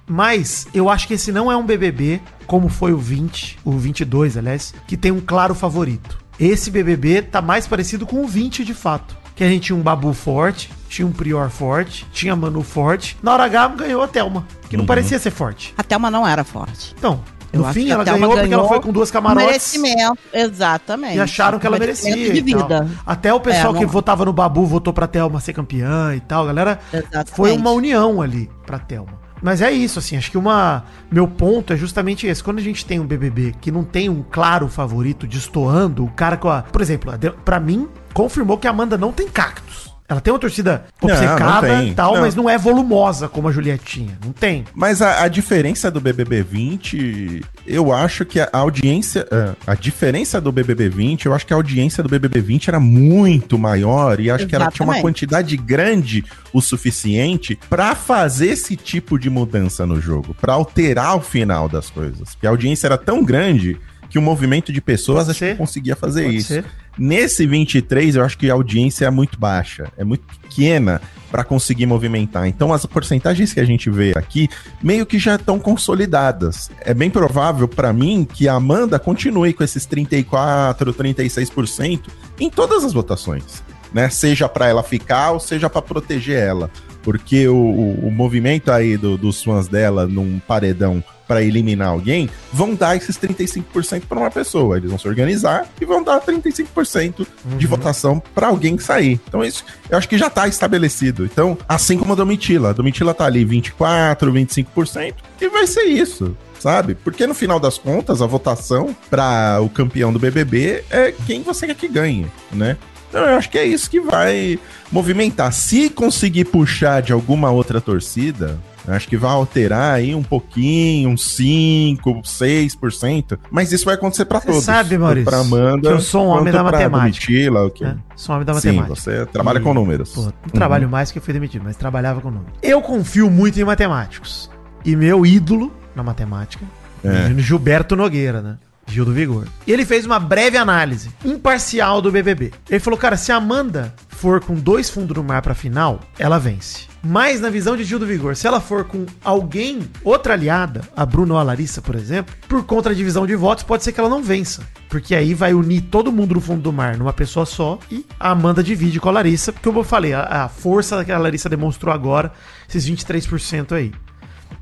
[0.06, 4.36] Mas eu acho que esse não é um BBB como foi o 20, o 22,
[4.36, 6.18] aliás, que tem um claro favorito.
[6.38, 9.16] Esse BBB tá mais parecido com o 20 de fato.
[9.36, 13.16] Que a gente tinha um Babu forte, tinha um Prior forte, tinha Manu forte.
[13.22, 15.72] Na hora H ganhou a Thelma, que não parecia ser forte.
[15.78, 16.94] A Thelma não era forte.
[16.98, 19.46] Então, Eu no fim ela Thelma ganhou porque ela foi com duas camarotes.
[19.76, 21.16] Merecimento, exatamente.
[21.16, 22.14] E acharam que ela merecia.
[22.14, 22.88] de vida.
[23.06, 26.20] Até o pessoal É, que não- votava no Babu votou pra Thelma ser campeã e
[26.20, 26.46] tal.
[26.46, 27.30] Galera, Exatamente.
[27.32, 29.18] foi uma união ali pra Thelma.
[29.42, 30.84] Mas é isso, assim, acho que uma.
[31.10, 32.44] Meu ponto é justamente esse.
[32.44, 36.36] Quando a gente tem um BBB que não tem um claro favorito destoando, o cara
[36.36, 36.60] com a.
[36.62, 37.10] Por exemplo,
[37.44, 39.89] pra mim, confirmou que a Amanda não tem cactos.
[40.10, 41.88] Ela tem uma torcida Não, obcecada não tem.
[41.90, 42.20] e tal, Não.
[42.22, 44.18] mas não é volumosa como a Julietinha.
[44.24, 44.64] Não tem.
[44.74, 49.24] Mas a, a diferença do BBB 20, eu acho que a audiência.
[49.30, 52.80] ah, A diferença do BBB 20, eu acho que a audiência do BBB 20 era
[52.80, 55.02] muito maior e acho que ela tinha uma Exatamente.
[55.02, 61.20] quantidade grande o suficiente pra fazer esse tipo de mudança no jogo, pra alterar o
[61.20, 62.34] final das coisas.
[62.34, 63.78] Porque a audiência era tão grande
[64.10, 65.52] que o movimento de pessoas Pode acho ser.
[65.52, 66.48] que conseguia fazer Pode isso.
[66.48, 66.64] ser.
[66.98, 71.86] Nesse 23, eu acho que a audiência é muito baixa, é muito pequena para conseguir
[71.86, 72.46] movimentar.
[72.48, 74.48] Então, as porcentagens que a gente vê aqui
[74.82, 76.70] meio que já estão consolidadas.
[76.80, 82.00] É bem provável para mim que a Amanda continue com esses 34, 36%
[82.40, 83.62] em todas as votações,
[83.94, 84.10] né?
[84.10, 86.68] Seja para ela ficar ou seja para proteger ela,
[87.02, 92.28] porque o, o- o movimento aí do- dos fãs dela num paredão para eliminar alguém,
[92.52, 94.76] vão dar esses 35% para uma pessoa.
[94.76, 97.24] Eles vão se organizar e vão dar 35%
[97.56, 99.20] de votação para alguém sair.
[99.28, 101.24] Então isso, eu acho que já tá estabelecido.
[101.24, 106.36] Então, assim como a Domitila, a Domitila tá ali 24, 25% e vai ser isso.
[106.58, 106.94] Sabe?
[106.94, 111.66] Porque no final das contas, a votação para o campeão do BBB é quem você
[111.66, 112.76] quer que ganhe, né?
[113.10, 114.58] Então eu acho que é isso que vai
[114.90, 115.52] movimentar.
[115.52, 121.10] Se conseguir puxar de alguma outra torcida, eu acho que vai alterar aí um pouquinho,
[121.10, 124.62] uns 5, 6%, mas isso vai acontecer para todos.
[124.62, 127.26] sabe, Maurício, pra Amanda, que eu sou um homem da matemática.
[127.26, 127.84] Domitila, o quê?
[127.84, 127.96] né?
[128.16, 128.94] Sou um homem da Sim, matemática.
[128.94, 130.10] você trabalha E- com números.
[130.12, 130.32] Pô, não Uhum.
[130.52, 132.52] trabalho mais que eu fui demitido, mas trabalhava com números.
[132.62, 134.48] Eu confio muito em matemáticos.
[134.84, 136.64] E meu ídolo na matemática,
[137.04, 137.32] É.
[137.38, 138.56] Gilberto Nogueira, né?
[138.92, 139.46] Gil do Vigor.
[139.66, 142.52] E ele fez uma breve análise imparcial do BBB.
[142.68, 146.38] Ele falou, cara, se a Amanda for com dois fundos no mar pra final, ela
[146.38, 146.90] vence.
[147.02, 151.06] Mas na visão de Gil do Vigor, se ela for com alguém, outra aliada, a
[151.06, 154.00] Bruna ou a Larissa, por exemplo, por conta da divisão de votos, pode ser que
[154.00, 154.62] ela não vença.
[154.90, 158.32] Porque aí vai unir todo mundo no fundo do mar numa pessoa só e a
[158.32, 161.94] Amanda divide com a Larissa, porque eu falei, a, a força que a Larissa demonstrou
[161.94, 162.32] agora,
[162.68, 163.92] esses 23% aí.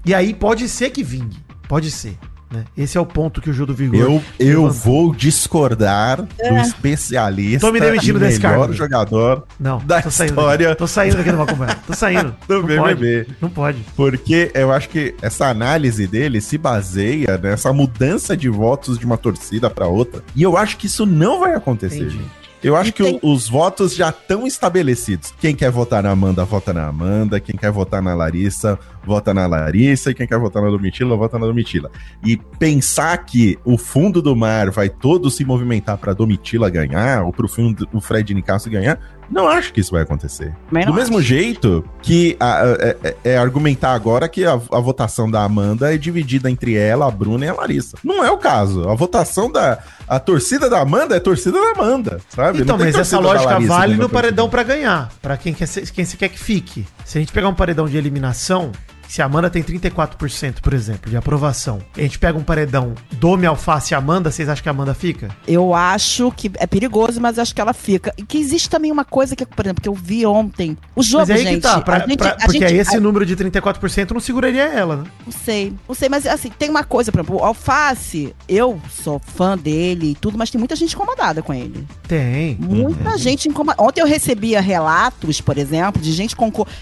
[0.05, 1.37] E aí pode ser que vingue.
[1.67, 2.17] Pode ser.
[2.51, 2.65] Né?
[2.77, 3.99] Esse é o ponto que o Gil do Vigor.
[4.01, 4.71] Eu, eu levantou.
[4.71, 6.63] vou discordar do É.
[6.63, 10.79] especialista Tô me demitindo e desse melhor jogador Não, da tô saindo história Daqui.
[10.79, 11.67] Tô saindo daqui do Macumba.
[11.87, 12.35] Tô saindo.
[12.49, 13.25] do Não BBB.
[13.25, 13.37] pode.
[13.41, 13.79] Não pode.
[13.95, 19.19] Porque eu acho que essa análise dele se baseia nessa mudança de votos de uma
[19.19, 20.23] torcida para outra.
[20.35, 22.17] E eu acho que isso não vai acontecer, Entendi.
[22.17, 22.38] gente.
[22.63, 25.33] Eu acho E que tem- o- os votos já estão estabelecidos.
[25.41, 27.39] Quem quer votar na Amanda, vota na Amanda.
[27.39, 30.11] Quem quer votar na Larissa, vota na Larissa.
[30.11, 31.91] E quem quer votar na Domitila, vota na Domitila.
[32.25, 37.33] E pensar que o fundo do mar vai todo se movimentar para Domitila ganhar, ou
[37.33, 38.99] pro fundo, o Fred Nicasso ganhar,
[39.31, 40.55] não acho que isso vai acontecer.
[40.71, 41.27] Do mesmo acho.
[41.27, 45.93] jeito que a- a- é, é- é argumentar agora que a, a votação da Amanda
[45.95, 47.99] é dividida entre ela, a Bruna e a Larissa.
[48.03, 48.89] Não é o caso.
[48.89, 49.79] A votação da.
[50.07, 52.63] A torcida da Amanda é torcida da Amanda, sabe?
[52.63, 55.11] Então, mas essa lógica Larissa vale no paredão pra ganhar.
[55.21, 56.87] Pra quem, quer quem você quer que fique.
[57.05, 58.73] Se a gente pegar um paredão de eliminação,
[59.09, 62.95] se a Amanda tem 34%, por exemplo, de aprovação, e a gente pega um paredão
[63.13, 65.29] Dome, Alface e Amanda, vocês acham que a Amanda fica?
[65.47, 68.13] Eu acho que é perigoso, mas acho que ela fica.
[68.17, 70.77] E que existe também uma coisa que, por exemplo, que eu vi ontem.
[70.95, 71.55] O jogo, Mas aí gente.
[71.57, 74.97] que tá, pra- gente- pra- porque gente- esse a- número de 34% não seguraria ela,
[74.99, 75.05] né?
[75.25, 79.19] Não sei, não sei, mas assim, tem uma coisa, por exemplo, o Alface, eu sou
[79.19, 81.87] fã dele e tudo, mas tem muita gente incomodada com ele.
[82.07, 82.57] Tem.
[82.61, 83.83] Muita gente incomodada.
[83.83, 86.37] Ontem eu recebia relatos, por exemplo, de gente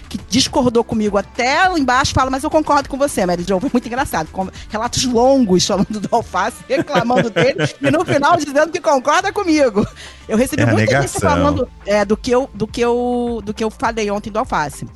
[0.09, 3.59] que discordou comigo até lá embaixo, fala, mas eu concordo com você, Mary Jo.
[3.59, 4.29] Foi muito engraçado.
[4.31, 9.85] Com relatos longos falando do Alface, reclamando dele, e no final dizendo que concorda comigo.
[10.27, 11.21] Eu recebi É muita gente negação.
[11.21, 14.87] reclamando é, do, que eu, do, que eu, do que eu falei ontem do Alface.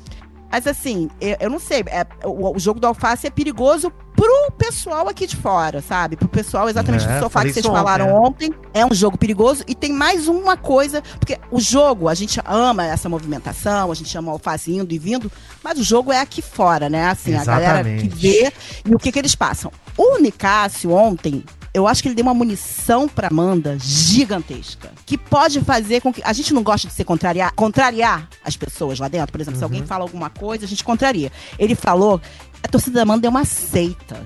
[0.52, 4.52] Mas assim, eu, eu não sei, é, o, o jogo do Alface é perigoso pro
[4.58, 6.14] pessoal aqui de fora, sabe?
[6.14, 8.12] Pro pessoal exatamente É, do sofá que vocês ontem, falaram é.
[8.12, 8.54] ontem.
[8.74, 12.84] É um jogo perigoso e tem mais uma coisa, porque o jogo, a gente ama
[12.84, 15.32] essa movimentação, a gente ama o alface indo e vindo,
[15.64, 17.08] mas o jogo é aqui fora, né?
[17.08, 18.16] Assim, a galera que Exatamente.
[18.16, 18.52] vê
[18.84, 19.72] e o que que eles passam.
[19.96, 21.42] O Nicásio ontem,
[21.74, 26.22] eu acho que ele deu uma munição pra Amanda gigantesca, que pode fazer com que
[26.24, 29.64] a gente não gosta de ser contrariar, contrariar as pessoas lá dentro, por exemplo, se
[29.64, 29.70] Uhum.
[29.70, 31.32] alguém fala alguma coisa, a gente contraria.
[31.58, 32.20] Ele falou,
[32.62, 34.24] a torcida da Amanda é uma seita.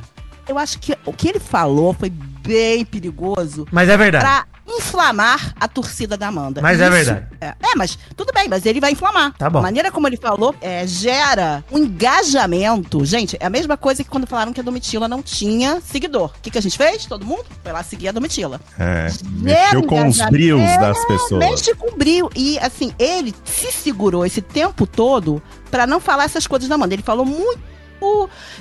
[0.49, 4.25] Eu acho que o que ele falou foi bem perigoso Mas é verdade.
[4.25, 6.61] pra inflamar a torcida da Amanda.
[6.61, 7.27] Mas é verdade.
[7.41, 9.33] É, é, mas tudo bem, mas ele vai inflamar.
[9.39, 9.59] Tá bom.
[9.61, 13.05] A maneira como ele falou é, gera um engajamento.
[13.05, 16.31] Gente, é a mesma coisa que quando falaram que a Domitila não tinha seguidor.
[16.37, 17.07] O que, que a gente fez?
[17.07, 18.61] Todo mundo foi lá seguir a Domitila.
[18.79, 21.39] É, Gera mexeu com os brios É, das pessoas.
[21.39, 22.31] Mexe com brilho.
[22.35, 26.95] E, assim, ele se segurou esse tempo todo pra não falar essas coisas da Amanda.
[26.95, 27.61] Ele falou muito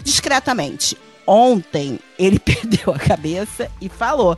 [0.04, 0.98] discretamente.
[1.28, 4.38] Ontem, ele perdeu a cabeça e falou.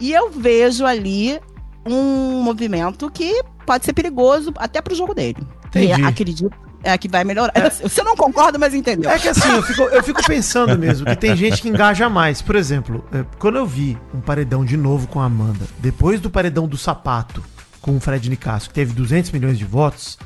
[0.00, 1.40] E eu vejo ali
[1.86, 5.38] um movimento que pode ser perigoso até pro jogo dele.
[5.66, 6.00] Entendi.
[6.00, 6.50] E acredito
[6.82, 7.52] é, que vai melhorar.
[7.70, 9.10] Você não concorda, mas entendeu.
[9.10, 12.40] É que assim, eu fico, eu fico pensando mesmo que tem gente que engaja mais.
[12.40, 16.30] Por exemplo, é, quando eu vi um paredão de novo com a Amanda, depois do
[16.30, 17.42] paredão do sapato
[17.80, 20.18] com o Fred Nicasso, que teve 200 milhões de votos,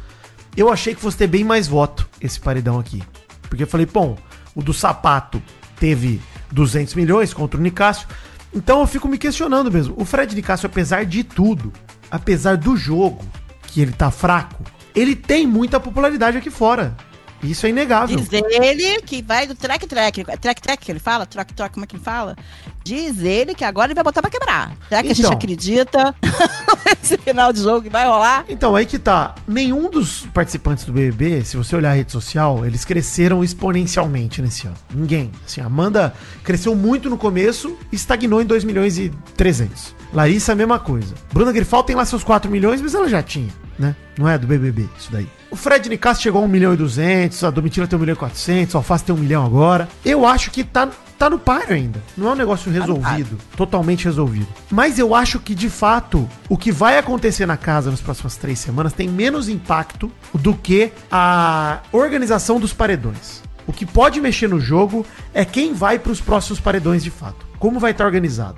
[0.56, 3.02] eu achei que fosse ter bem mais voto esse paredão aqui.
[3.48, 4.16] Porque eu falei, bom,
[4.54, 5.42] o do sapato
[5.78, 8.06] teve 200 milhões contra o Nicásio.
[8.54, 9.94] Então eu fico me questionando mesmo.
[9.96, 11.72] O Fred Nicásio, apesar de tudo,
[12.10, 13.24] apesar do jogo,
[13.66, 14.62] que ele tá fraco,
[14.94, 16.94] ele tem muita popularidade aqui fora.
[17.42, 18.16] Isso é inegável.
[18.16, 20.24] Diz ele que vai do track track.
[20.40, 21.26] Track track que ele fala?
[21.26, 22.36] Track track, como é que ele fala?
[22.84, 24.76] Diz ele que agora ele vai botar pra quebrar.
[24.88, 25.32] Será que a gente Então.
[25.32, 26.14] acredita
[26.86, 28.44] nesse final de jogo que vai rolar?
[28.48, 29.34] Então, aí que tá.
[29.46, 34.66] Nenhum dos participantes do BBB, se você olhar a rede social, eles cresceram exponencialmente nesse
[34.66, 34.76] ano.
[34.94, 35.30] Ninguém.
[35.44, 39.94] Assim, a Amanda cresceu muito no começo e estagnou em 2 milhões e 300.
[40.12, 41.14] Larissa, a mesma coisa.
[41.32, 43.96] Bruna Grifal tem lá seus 4 milhões, mas ela já tinha, né?
[44.18, 45.26] Não é do BBB, isso daí.
[45.52, 48.16] O Fred Nicasso chegou a 1 milhão e 200, a Domitila tem 1 milhão e
[48.16, 49.86] 400, o Alface tem 1 milhão agora.
[50.02, 50.88] Eu acho que tá,
[51.18, 52.02] tá no páreo ainda.
[52.16, 54.46] Não é um negócio resolvido, totalmente resolvido.
[54.70, 58.60] Mas eu acho que, de fato, o que vai acontecer na casa nas próximas três
[58.60, 63.42] semanas tem menos impacto do que a organização dos paredões.
[63.66, 67.46] O que pode mexer no jogo é quem vai para os próximos paredões de fato.
[67.58, 68.56] Como vai estar organizado.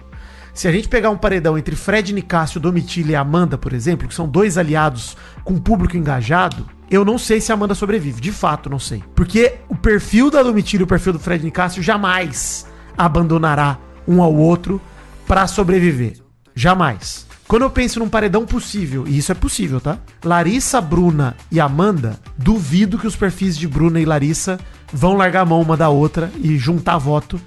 [0.55, 4.15] Se a gente pegar um paredão entre Fred Nicásio, Domitila e Amanda, por exemplo, que
[4.15, 8.21] são dois aliados com público engajado, eu não sei se a Amanda sobrevive.
[8.21, 9.03] De fato, não sei.
[9.15, 12.67] Porque o perfil da Domitila e o perfil do Fred Nicásio jamais
[12.97, 14.81] abandonará um ao outro
[15.27, 16.19] pra sobreviver.
[16.55, 17.27] Jamais.
[17.47, 19.99] Quando eu penso num paredão possível, e isso é possível, tá?
[20.25, 24.59] Larissa, Bruna e Amanda, duvido que os perfis de Bruna e Larissa
[24.93, 27.41] vão largar a mão uma da outra e juntar voto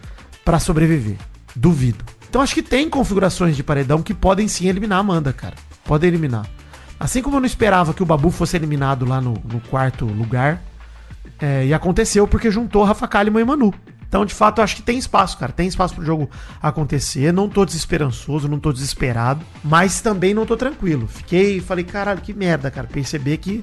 [0.46, 1.18] pra sobreviver.
[1.56, 2.06] Duvido.
[2.30, 5.56] Então acho que tem configurações de paredão que podem sim eliminar a Amanda, cara.
[5.84, 6.46] Podem eliminar.
[7.00, 10.62] Assim como eu não esperava que o Babu fosse eliminado lá no, no quarto lugar,
[11.40, 13.74] é, e aconteceu porque juntou Rafa Kalimann e Manu.
[14.08, 15.52] Então, de fato, eu acho que tem espaço, cara.
[15.52, 16.30] Tem espaço pro jogo
[16.62, 17.34] acontecer.
[17.34, 19.46] Não tô desesperançoso, não tô desesperado.
[19.64, 21.08] Mas também não tô tranquilo.
[21.08, 22.88] Fiquei, falei, caralho, que merda, cara.
[22.88, 23.62] Perceber que,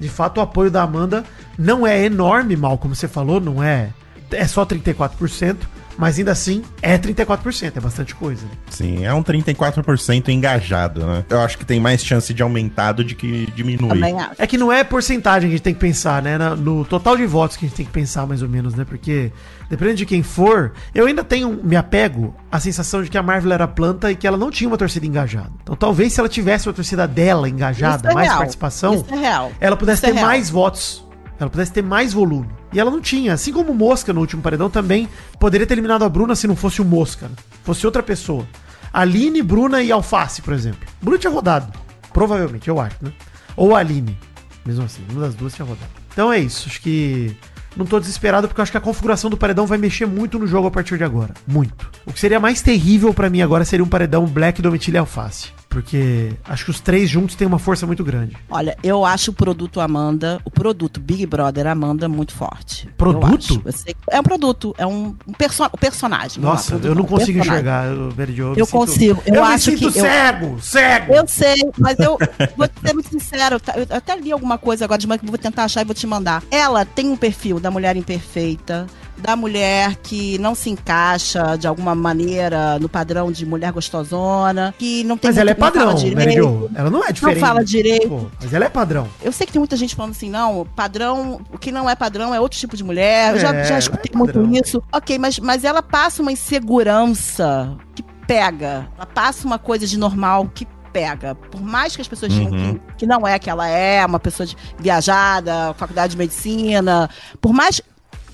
[0.00, 1.24] de fato, o apoio da Amanda
[1.56, 3.90] não é enorme, mal, como você falou, não é.
[4.32, 5.58] É só 34%.
[5.96, 8.46] Mas ainda assim, é 34%, é bastante coisa.
[8.70, 11.24] Sim, é um 34% engajado, né?
[11.28, 13.88] Eu acho que tem mais chance de aumentar do de que diminuir.
[13.88, 14.34] Também acho.
[14.38, 16.36] É que não é porcentagem que a gente tem que pensar, né?
[16.38, 18.84] No total de votos que a gente tem que pensar, mais ou menos, né?
[18.84, 19.32] Porque,
[19.68, 23.52] dependendo de quem for, eu ainda tenho, me apego à sensação de que a Marvel
[23.52, 25.52] era planta e que ela não tinha uma torcida engajada.
[25.62, 28.38] Então, talvez se ela tivesse uma torcida dela engajada, é mais real.
[28.38, 29.52] participação, é real.
[29.60, 30.26] ela pudesse Isso é ter real.
[30.26, 31.04] mais votos.
[31.38, 32.48] Ela pudesse ter mais volume.
[32.72, 33.32] E ela não tinha.
[33.32, 36.56] Assim como o Mosca no último paredão também poderia ter eliminado a Bruna se não
[36.56, 37.26] fosse o Mosca.
[37.26, 37.34] né?
[37.64, 38.46] Fosse outra pessoa.
[38.92, 40.80] Aline, Bruna e Alface, por exemplo.
[41.02, 41.72] Bruna tinha rodado.
[42.12, 43.12] Provavelmente, eu acho, né?
[43.56, 44.16] Ou Aline.
[44.64, 45.90] Mesmo assim, uma das duas tinha rodado.
[46.12, 46.68] Então é isso.
[46.68, 47.36] Acho que
[47.76, 50.46] não tô desesperado porque eu acho que a configuração do paredão vai mexer muito no
[50.46, 51.34] jogo a partir de agora.
[51.46, 51.90] Muito.
[52.06, 55.48] O que seria mais terrível pra mim agora seria um paredão Black, Domitila e Alface.
[55.74, 58.36] Porque acho que os três juntos têm uma força muito grande.
[58.48, 62.88] Olha, eu acho o produto Amanda, o produto Big Brother Amanda muito forte.
[62.96, 63.60] Produto?
[63.64, 63.72] Eu.
[63.72, 66.40] Eu é um produto, é um, um perso personagem.
[66.40, 69.38] Nossa, produto eu não não, consigo enxergar, eu, Jo, me Eu sinto- consigo, eu me
[69.40, 71.12] acho sinto que eu- cego, cego.
[71.12, 72.16] Eu sei, mas eu
[72.56, 73.58] vou ser muito sincero.
[73.58, 73.74] tá?
[73.76, 75.94] Eu até li alguma coisa agora de manhã que eu vou tentar achar e vou
[75.94, 76.42] te mandar.
[76.52, 81.94] Ela tem um perfil da mulher imperfeita, da mulher que não se encaixa de alguma
[81.94, 85.84] maneira no padrão de mulher gostosona, que não tem Mas ela é muito- não fala
[85.92, 86.70] padrão, direito.
[86.74, 87.40] Ela não é diferente.
[87.40, 88.08] fala direito.
[88.08, 89.08] Pô, mas ela é padrão.
[89.22, 92.34] Eu sei que tem muita gente falando assim, não, padrão, o que não é padrão
[92.34, 93.34] é outro tipo de mulher.
[93.34, 94.82] Eu já, É, já escutei é muito isso.
[94.92, 98.88] Ok, mas, mas ela passa uma insegurança que pega.
[98.96, 101.34] Ela passa uma coisa de normal que pega.
[101.34, 102.74] Por mais que as pessoas digam Uhum.
[102.74, 107.08] que, que não é que ela é, uma pessoa de- viajada, faculdade de medicina,
[107.40, 107.80] por mais.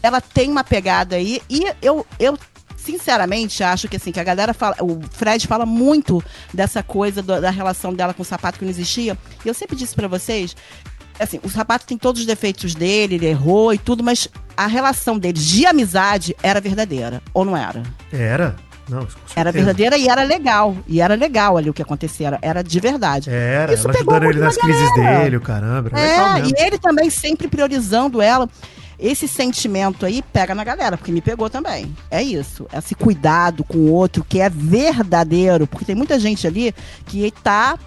[0.02, 2.06] Ela tem uma pegada aí e eu.
[2.18, 2.38] eu
[2.76, 4.74] Sinceramente, acho que assim, que a galera fala.
[4.80, 8.70] O Fred fala muito dessa coisa do- da relação dela com o sapato que não
[8.70, 9.18] existia.
[9.44, 10.56] E eu sempre disse pra vocês
[11.18, 15.18] assim, o sapato tem todos os defeitos dele, ele errou e tudo, mas a relação
[15.18, 17.82] deles de amizade era verdadeira, ou não era?
[18.10, 18.56] Era.
[18.88, 20.74] Não, Era verdadeira e era legal.
[20.88, 23.28] E era legal ali o que acontecia, era, de verdade.
[23.30, 25.90] Era, Isso ela pegou ajudando ele nas na crises dele, o caramba.
[25.96, 28.48] É, e ele também sempre priorizando ela.
[29.00, 31.94] Esse sentimento aí pega na galera, porque me pegou também.
[32.10, 32.66] É isso.
[32.72, 35.66] Esse cuidado com o outro que é verdadeiro.
[35.66, 36.74] Porque tem muita gente ali
[37.06, 37.78] que tá.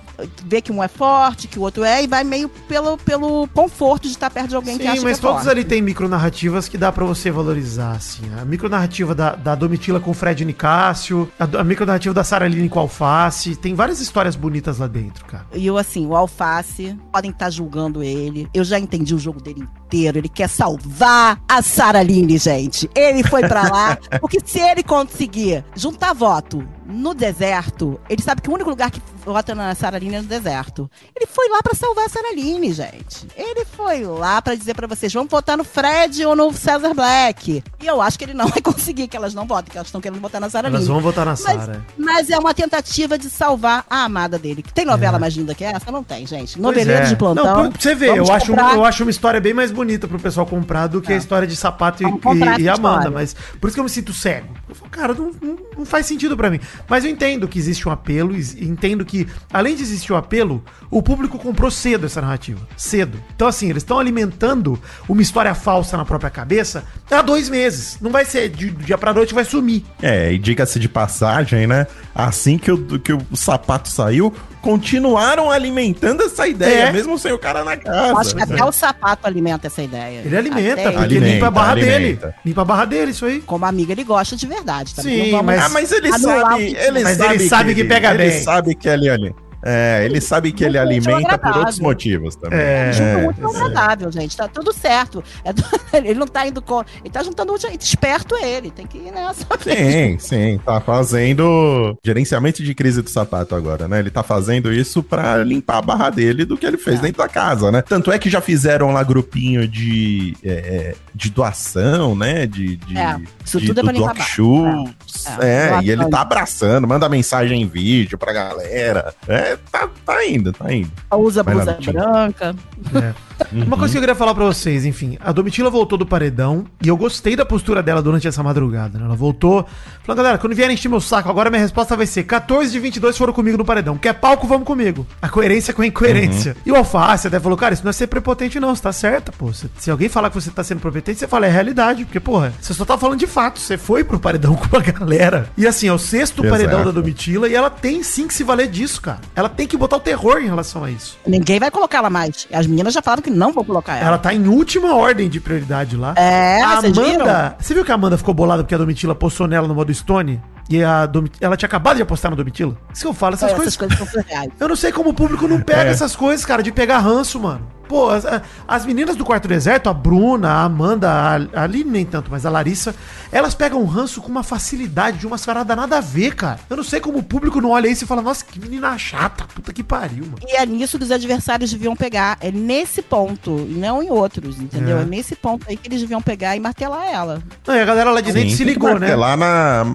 [0.46, 4.04] Vê que um é forte, que o outro é, e vai meio pelo, pelo conforto
[4.04, 5.50] de estar perto de alguém que Sim, acha mas que é todos forte.
[5.50, 8.24] ali têm micronarrativas que dá pra você valorizar, assim.
[8.40, 12.70] A micronarrativa da, da Domitila com o Fred Nicásio, a, a micronarrativa da Sara Aline
[12.70, 13.56] com o Alface.
[13.56, 15.46] Tem várias histórias bonitas lá dentro, cara.
[15.54, 18.48] E eu, assim, o Alface, podem estar julgando ele.
[18.54, 20.18] Eu já entendi o jogo dele inteiro.
[20.18, 22.90] Ele quer salvar a Saraline, gente.
[22.96, 28.50] Ele foi pra lá, porque se ele conseguir juntar voto no deserto, ele sabe que
[28.50, 30.90] o único lugar que vota na Saraline é no deserto.
[31.16, 33.28] Ele foi lá pra salvar a Saraline, gente.
[33.36, 37.64] Ele foi lá pra dizer pra vocês, vamos votar no Fred ou no Cesar Black.
[37.82, 40.02] E eu acho que ele não vai conseguir que elas não votem, que elas estão
[40.02, 40.76] querendo votar na Saraline.
[40.78, 41.84] Elas vão votar na Sara.
[41.98, 44.64] mas é uma tentativa de salvar a amada dele.
[44.74, 45.92] Tem novela mais linda que essa?
[45.92, 46.60] Não tem, gente.
[46.60, 47.10] Noveleiro é.
[47.10, 47.64] de plantão.
[47.66, 48.76] Não, você Vamos eu acho, comprar.
[48.76, 51.56] eu acho uma história bem mais bonita pro pessoal comprar do que a história de
[51.56, 53.10] sapato e, e- e Amanda.
[53.12, 54.48] Mas por isso que eu me sinto cego.
[54.68, 56.60] Eu falo, cara, não, não- não faz sentido pra mim.
[56.88, 59.13] Mas eu entendo que existe um apelo, e entendo que,
[59.52, 62.68] além de existir o apelo, o público comprou cedo essa narrativa.
[62.78, 63.22] Cedo.
[63.36, 67.98] Então, assim, eles estão alimentando uma história falsa na própria cabeça há dois meses.
[68.02, 69.84] Não vai ser de dia pra noite, vai sumir.
[70.02, 71.88] É, e diga-se de passagem, né?
[72.14, 76.92] Assim que que o sapato saiu, continuaram alimentando essa ideia, É.
[76.92, 78.18] mesmo sem o cara na Eu casa.
[78.20, 80.22] acho que até o sapato alimenta essa ideia.
[80.24, 82.28] Ele alimenta, Até porque Alimenta, limpa a barra alimenta.
[82.28, 82.34] dele.
[82.46, 83.42] Limpa a barra dele, isso aí.
[83.42, 84.96] Como amiga, ele gosta de verdade.
[84.96, 85.02] Tá?
[85.02, 88.30] Sim, mas- Ah, mas ele sabe, que- ele Mas sabe ele sabe que pega ele
[88.30, 88.42] bem.
[88.42, 89.36] sabe que ele ali.
[89.66, 92.60] É, ele sabe que ele alimenta por outros motivos também.
[92.60, 92.92] É.
[92.94, 94.36] Junto muito agradável, gente.
[94.36, 95.24] Tá tudo certo.
[95.46, 95.52] É
[95.98, 96.84] ele não tá indo com.
[97.04, 97.82] Ele tá juntando o gente.
[97.82, 98.72] Esperto ele.
[98.72, 99.46] Tem que ir nessa.
[99.64, 104.00] Sim, sim, tá fazendo gerenciamento de crise do sapato agora, né?
[104.00, 107.02] Ele tá fazendo isso pra limpar a barra dele do que ele fez É.
[107.04, 107.82] dentro da casa, né?
[107.82, 112.46] Tanto é que já fizeram lá grupinho de, é, é, de doação, né?
[112.46, 114.16] De, de, É, isso de- tudo é pra limpar.
[114.28, 114.94] Shoes.
[115.40, 119.14] É, É, é, e ele tá abraçando, manda mensagem em vídeo pra galera.
[119.28, 120.92] É, tá, tá indo, tá indo.
[121.12, 122.56] Usa Vai lá, blusa branca.
[122.96, 123.14] É.
[123.52, 126.88] Uma coisa que eu queria falar pra vocês, enfim, a Domitila voltou do paredão e
[126.88, 129.06] eu gostei da postura dela durante essa madrugada, né?
[129.06, 129.66] Ela voltou,
[130.04, 133.18] falou, galera, quando vierem encher meu saco, agora minha resposta vai ser 14 de 22
[133.18, 133.98] foram comigo no paredão.
[133.98, 135.06] Quer palco, vamos comigo.
[135.22, 136.56] A coerência com a incoerência.
[136.66, 139.32] E o Alface até falou, cara, isso não é ser prepotente não, você tá certa,
[139.32, 139.52] pô.
[139.54, 142.54] Se, se alguém falar que você tá sendo prepotente, você fala, é realidade, porque, porra,
[142.60, 145.50] você só tá falando de fato, você foi pro paredão com a galera.
[145.58, 146.50] E assim, é o sexto Exato.
[146.50, 149.20] paredão da Domitila e ela tem sim que se valer disso, cara.
[149.36, 151.18] Ela tem que botar o terror em relação a isso.
[151.26, 152.48] Ninguém vai colocar ela mais.
[152.52, 154.08] As meninas já falaram que não vão colocar ela.
[154.08, 156.14] Ela tá em última ordem de prioridade lá.
[156.16, 156.78] É, a?
[156.78, 157.56] Amanda.
[157.60, 160.42] Você viu que a Amanda ficou bolada porque a Domitila postou nela no modo Stone?
[160.70, 162.78] E a Domit- ela tinha acabado de apostar na Domitila?
[162.94, 163.78] Isso que eu falo, essas, Essas coisas.
[163.78, 164.50] coisas são surreais.
[164.60, 165.92] Eu não sei como o público não pega É.
[165.92, 167.72] essas coisas, cara, de pegar ranço, mano.
[167.88, 168.24] Pô, as,
[168.66, 172.46] as meninas do quarto deserto, a Bruna, a Amanda, a, a Aline nem tanto, mas
[172.46, 172.96] a Larissa,
[173.30, 176.60] elas pegam ranço com uma facilidade de umas paradas nada a ver, cara.
[176.70, 179.44] Eu não sei como o público não olha isso e fala, nossa, que menina chata,
[179.54, 180.38] puta que pariu, mano.
[180.48, 182.38] E é nisso que os adversários deviam pegar.
[182.40, 185.00] É nesse ponto, e não em outros, entendeu?
[185.00, 185.02] É.
[185.02, 187.44] É, nesse ponto aí que eles deviam pegar e martelar ela.
[187.68, 189.00] Não, e a galera lá de dentro se ligou, né?
[189.08, 189.94] martelar na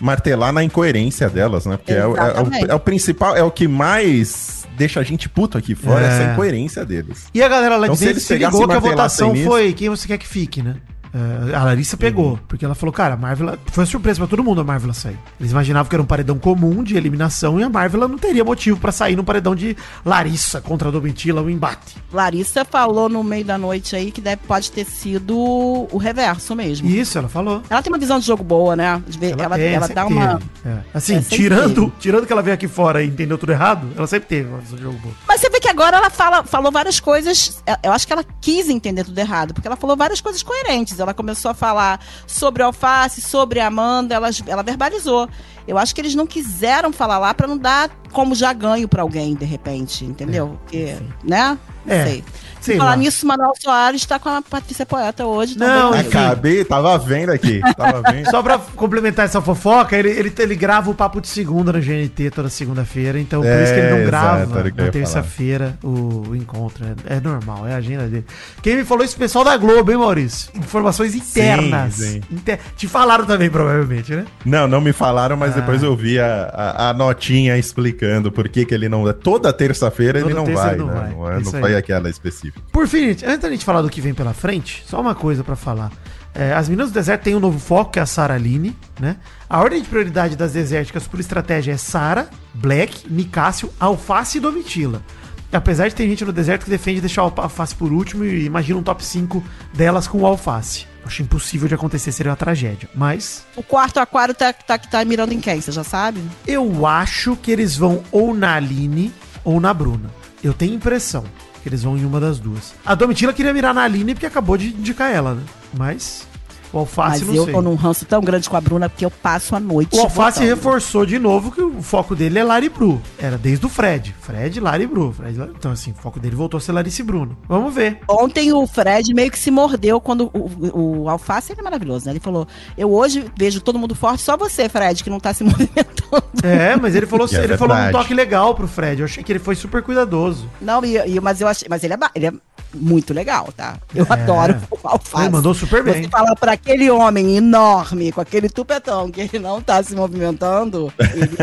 [0.00, 1.76] martelar na incoerência delas, né?
[1.76, 5.28] Porque é, o- é o- é o principal, é o que mais deixa a gente
[5.28, 6.08] puto aqui fora, É.
[6.08, 7.26] essa incoerência deles.
[7.34, 9.72] E a galera lá Então, de se dentro se pegassem ligou que a votação foi
[9.72, 10.76] quem você quer que fique, né?
[11.14, 14.44] É, a Larissa pegou, porque ela falou, cara, a Marvel foi uma surpresa pra todo
[14.44, 15.18] mundo a Marvel sair.
[15.40, 18.78] Eles imaginavam que era um paredão comum de eliminação e a Marvel não teria motivo
[18.78, 21.96] pra sair num paredão de Larissa contra a Domitila, um embate.
[22.12, 26.88] Larissa falou no meio da noite aí que deve, pode ter sido o reverso mesmo.
[26.88, 27.62] Isso, ela falou.
[27.68, 29.02] Ela tem uma visão de jogo boa, né?
[29.06, 30.38] De ver- ela tem, ela dá uma.
[30.38, 30.50] teve.
[30.66, 30.78] É.
[30.94, 31.92] Assim, É, tirando, teve.
[32.00, 34.76] tirando que ela veio aqui fora e entendeu tudo errado, ela sempre teve uma visão
[34.76, 35.14] de jogo boa.
[35.26, 37.62] Mas você vê que agora ela fala, falou várias coisas.
[37.66, 40.97] é, Eu acho que ela quis entender tudo errado, porque ela falou várias coisas coerentes.
[40.98, 45.28] Ela começou a falar sobre alface, sobre Amanda, ela, ela verbalizou.
[45.66, 49.02] Eu acho que eles não quiseram falar lá pra não dar como já ganho pra
[49.02, 50.58] alguém, de repente, entendeu?
[50.62, 51.58] Porque, né?
[51.84, 52.24] Não É, sei.
[52.72, 52.96] Se falar lá.
[52.96, 55.58] nisso, Manuel Soares tá com a Patrícia Poeta hoje.
[55.58, 56.06] Não, também.
[56.06, 57.60] Acabei, tava vendo aqui.
[57.76, 58.28] Tava vendo.
[58.30, 62.30] Só pra complementar essa fofoca, ele, ele, ele grava o papo de segunda no GNT
[62.30, 64.06] toda segunda-feira, então por É, isso que ele não exato,
[64.50, 66.84] grava na terça-feira o, o encontro.
[67.08, 68.24] É, é normal, é a agenda dele.
[68.62, 70.50] Quem me falou isso, o pessoal da Globo, hein, Maurício?
[70.54, 71.94] Informações internas.
[71.94, 72.20] sim.
[72.30, 74.24] Inter- Te falaram também, provavelmente, né?
[74.44, 75.60] Não, não me falaram, mas Ah.
[75.60, 79.10] depois eu vi a, a, a notinha explicando por que, que ele não.
[79.12, 80.94] Toda terça-feira ele não terça vai, ele não né?
[80.94, 81.10] vai.
[81.10, 82.57] Não, é- É não foi aquela específica.
[82.72, 85.42] Por fim, gente, antes da gente falar do que vem pela frente, só uma coisa
[85.42, 85.90] pra falar.
[86.34, 89.16] É, as Meninas do Deserto têm um novo foco, que é a Sara Aline, né?
[89.48, 95.02] A ordem de prioridade das desérticas por estratégia é Sara, Black, Nicásio, Alface e Domitila.
[95.50, 98.78] Apesar de ter gente no deserto que defende deixar o Alface por último e imagina
[98.78, 99.42] um top 5
[99.72, 100.86] delas com o Alface.
[101.04, 102.88] Acho impossível de acontecer, seria uma tragédia.
[102.94, 105.60] Mas O quarto aquário tá, tá, tá mirando em quem?
[105.60, 106.20] Você já sabe?
[106.46, 109.10] eu acho que eles vão ou na Aline
[109.42, 110.10] ou na Bruna.
[110.44, 111.24] Eu tenho impressão
[111.68, 112.74] eles vão em uma das duas.
[112.84, 115.42] A Domitila queria mirar na Aline porque acabou de indicar ela, né?
[115.76, 116.26] Mas
[116.72, 117.54] o Alface Mas não eu sei.
[117.54, 119.96] tô num ranço tão grande com a Bruna porque eu passo a noite.
[119.96, 120.54] O Alface votando.
[120.56, 123.00] reforçou de novo que o foco dele é Lari Bru.
[123.18, 124.14] Era desde o Fred.
[124.20, 125.12] Fred, Lari Bru.
[125.12, 127.36] Fred, Lari- Então, assim, o foco dele voltou a ser Larice Bruno.
[127.48, 128.00] Vamos ver.
[128.08, 132.06] Ontem o Fred meio que se mordeu quando o, o, o Alface ele é maravilhoso,
[132.06, 132.12] né?
[132.12, 132.46] Ele falou:
[132.76, 136.22] Eu hoje vejo todo mundo forte, só você, Fred, que não tá se movimentando.
[136.42, 139.00] É, mas ele falou, é ele falou um toque legal pro Fred.
[139.00, 140.48] Eu achei que ele foi super cuidadoso.
[140.60, 141.66] Não, e, e- mas eu achei.
[141.70, 142.32] Mas ele é, ele é
[142.74, 143.76] muito legal, tá?
[143.94, 144.12] Eu É.
[144.12, 145.24] adoro o Alface.
[145.24, 146.02] Ele mandou super bem.
[146.04, 150.92] Você falar pra aquele homem enorme, com aquele tupetão, que ele não tá se movimentando,
[150.98, 151.36] ele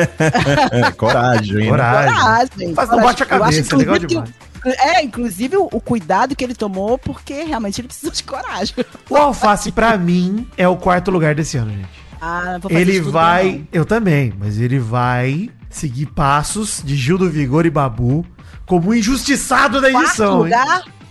[0.71, 1.69] É, coragem, né?
[1.69, 2.13] Coragem.
[2.15, 2.73] coragem.
[2.75, 3.01] Faz- não coragem.
[3.05, 4.29] bate a Eu acho, cabeça, é legal demais.
[4.65, 8.73] É, inclusive o, o cuidado que ele tomou, porque realmente ele precisou de coragem.
[9.09, 11.87] O Alface, pra mim, é o quarto lugar desse ano, gente.
[12.19, 13.51] Ah, não vou fazer Ele vai.
[13.51, 13.67] não.
[13.71, 18.25] Eu também, mas ele vai seguir passos de Gil do Vigor e Babu
[18.65, 20.47] como injustiçado da Quarto edição.
[20.47, 20.53] hein?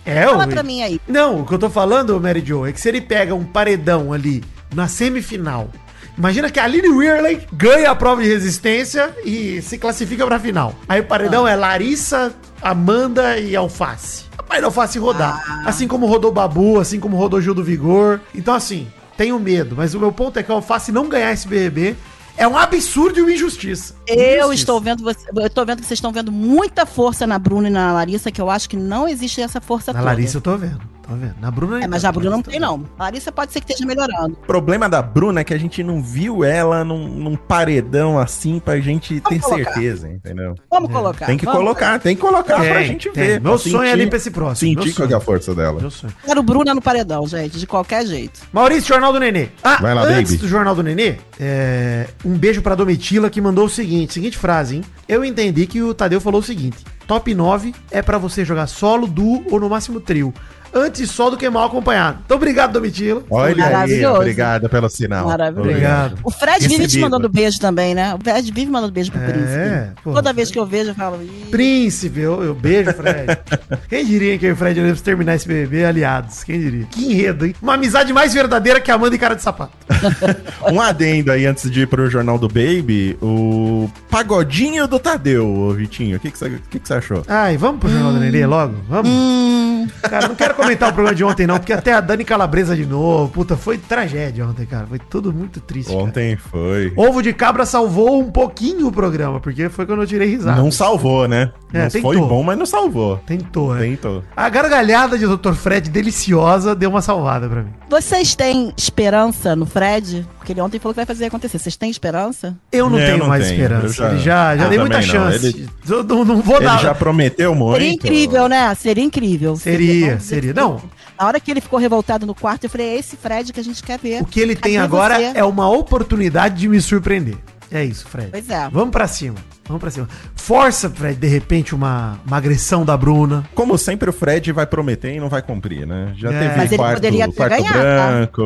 [0.05, 1.01] É, Fala o- pra mim aí.
[1.07, 4.13] Não, o que eu tô falando, Mary Jo, é que se ele pega um paredão
[4.13, 4.43] ali
[4.73, 5.69] na semifinal.
[6.17, 10.73] Imagina que a Aline Weirley ganha a prova de resistência e se classifica pra final.
[10.87, 14.23] Aí o paredão é Larissa, Amanda e Alface.
[14.37, 15.63] Rapaz, Alface rodar.
[15.65, 18.21] Assim como rodou Babu, assim como rodou Gil do Vigor.
[18.33, 18.87] Então, assim,
[19.17, 19.75] tenho medo.
[19.75, 21.95] Mas o meu ponto é que a Alface não ganhar esse BBB
[22.37, 23.95] é um absurdo e uma injustiça.
[24.07, 24.53] Eu Injustiça.
[24.53, 27.71] estou vendo você, eu tô vendo que vocês estão vendo muita força na Bruna e
[27.71, 30.81] na Larissa, que eu acho que não existe essa força Na Larissa eu tô vendo.
[31.07, 31.35] Tô vendo.
[31.39, 32.83] Na Bruna É, mas na a Bruna não tem, não.
[32.97, 34.33] A Larissa pode ser que esteja melhorando.
[34.33, 38.59] O problema da Bruna é que a gente não viu ela num, num paredão assim
[38.59, 39.73] pra gente ter colocar.
[39.73, 40.55] certeza, entendeu?
[40.69, 41.27] Vamos colocar.
[41.27, 41.59] Tem que vamos.
[41.59, 43.23] colocar, tem que colocar Tem, pra gente tem.
[43.23, 43.41] ver.
[43.41, 44.73] Meu sonho é sentir- ali pra esse próximo.
[44.83, 45.79] Sentir qual é a força dela.
[45.79, 46.13] Meu sonho.
[46.25, 48.41] Quero Bruna no paredão, gente, de qualquer jeito.
[48.51, 49.49] Maurício, Jornal do Nenê.
[49.63, 50.41] Ah, Vai lá, antes baby.
[50.43, 54.77] do Jornal do Nenê, é, um beijo pra Domitila que mandou o seguinte, seguinte frase,
[54.77, 54.83] hein?
[55.07, 59.05] Eu entendi que o Tadeu falou o seguinte, top 9 é pra você jogar solo,
[59.05, 60.33] duo ou no máximo trio.
[60.75, 62.19] Antes só do que mal acompanhado.
[62.25, 63.23] Então obrigado, Domitila.
[63.29, 64.15] Olha aí, Maravilhoso.
[64.17, 65.25] obrigado pelo sinal.
[65.27, 65.69] Maravilhoso.
[65.69, 66.17] Obrigado.
[66.23, 67.01] O Fred vive te Recebido.
[67.09, 68.13] mandando beijo também, né?
[68.13, 70.01] O Fred vive mandando beijo pro É, príncipe.
[70.03, 70.13] pô.
[70.13, 71.19] Toda vez que eu vejo, eu falo.
[71.23, 73.25] "Ih, Príncipe, eu, eu beijo, Fred.
[73.87, 76.43] Quem diria que eu e o Fred iremos terminar esse BBB aliados?
[76.43, 76.85] Quem diria?
[76.91, 77.55] Que enredo, hein?
[77.61, 79.71] Uma amizade mais verdadeira que Amanda e cara de sapato.
[80.71, 85.71] Um adendo aí antes de ir pro Jornal do Baby, o pagodinho do Tadeu, ô
[85.73, 86.17] Vitinho.
[86.17, 87.23] O que que você que que você achou?
[87.27, 88.75] Ai, vamos pro Jornal do Nenê logo?
[88.89, 89.09] Vamos?
[89.11, 92.75] Hum, Cara, não quero comentar o programa de ontem, não, porque até a Dani Calabresa
[92.75, 93.31] de novo.
[93.31, 94.85] Puta, foi tragédia ontem, cara.
[94.87, 95.91] Foi tudo muito triste.
[95.91, 96.03] cara.
[96.03, 96.91] Ontem foi.
[96.95, 100.61] Ovo de cabra salvou um pouquinho o programa, porque foi quando eu tirei risada.
[100.61, 101.51] Não salvou, né?
[101.79, 102.13] É, não tentou.
[102.13, 103.17] foi bom, mas não salvou.
[103.25, 103.81] Tentou, né?
[103.81, 104.23] Tentou.
[104.35, 105.53] A gargalhada de Dr.
[105.53, 107.69] Fred, deliciosa, deu uma salvada pra mim.
[107.89, 110.27] vocês têm esperança no Fred?
[110.37, 111.57] Porque ele ontem falou que vai fazer acontecer.
[111.59, 112.55] Vocês têm esperança?
[112.71, 113.55] Eu não É, tenho não mais tenho.
[113.61, 113.85] esperança.
[113.85, 115.03] Eu já- Ele já, já dei muita não.
[115.03, 115.45] chance.
[115.47, 116.79] Ele- Eu não, não vou Ele dar.
[116.81, 117.73] já prometeu muito.
[117.73, 118.75] Seria incrível, né?
[118.75, 119.55] Seria incrível.
[119.55, 120.53] Seria, seria.
[120.53, 120.81] que- Não.
[121.19, 123.63] Na hora que ele ficou revoltado no quarto, eu falei, é esse Fred que a
[123.63, 124.21] gente quer ver.
[124.21, 125.31] O que ele tem Cadê agora você?
[125.33, 127.35] é uma oportunidade de me surpreender.
[127.71, 128.29] É isso, Fred.
[128.31, 128.69] Pois é.
[128.69, 129.35] Vamos pra cima.
[129.67, 130.07] Vamos pra cima.
[130.35, 133.43] Força, Fred, de repente, uma, uma agressão da Bruna.
[133.55, 136.13] Como sempre, o Fred vai prometer e não vai cumprir, né?
[136.15, 136.39] Já É.
[136.39, 138.41] teve Mas ele quarto, poderia ter quarto ganhado, tá?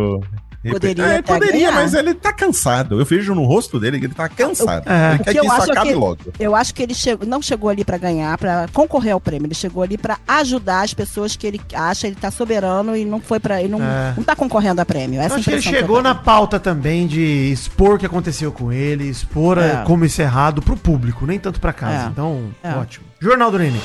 [0.62, 3.00] Poderia é, poderia, mas ele tá cansado.
[3.00, 4.84] Eu vejo no rosto dele que ele tá cansado.
[4.90, 5.12] É.
[5.14, 6.18] Ele O quer que que eu isso acho é acabe que- logo.
[6.38, 9.48] Eu acho que ele chegou, não chegou ali pra ganhar, pra concorrer ao prêmio.
[9.48, 13.22] Ele chegou ali pra ajudar as pessoas que ele acha ele tá soberano e não
[13.22, 14.14] foi para ele não, É.
[14.18, 15.20] não tá concorrendo a prêmio.
[15.20, 18.52] Eu Essa acho que ele chegou eu na pauta também de expor o que aconteceu
[18.52, 19.62] com ele, expor É.
[19.68, 22.08] eh, como isso é errado pro público, nem tanto pra casa.
[22.08, 22.10] É.
[22.10, 22.72] Então, É.
[22.76, 23.06] ótimo.
[23.22, 23.80] Jornal do Nenê.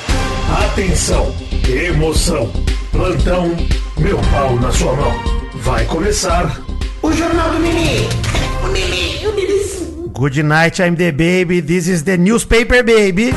[0.72, 1.32] Atenção,
[1.68, 2.50] emoção,
[2.90, 3.54] plantão,
[3.96, 5.43] meu pau na sua mão.
[5.64, 6.60] Vai começar
[7.00, 8.06] o Jornal do Mimi.
[8.62, 10.10] O Mimi, o Mimizinho.
[10.10, 11.62] Good night, I'm the baby.
[11.62, 13.34] This is the newspaper, baby.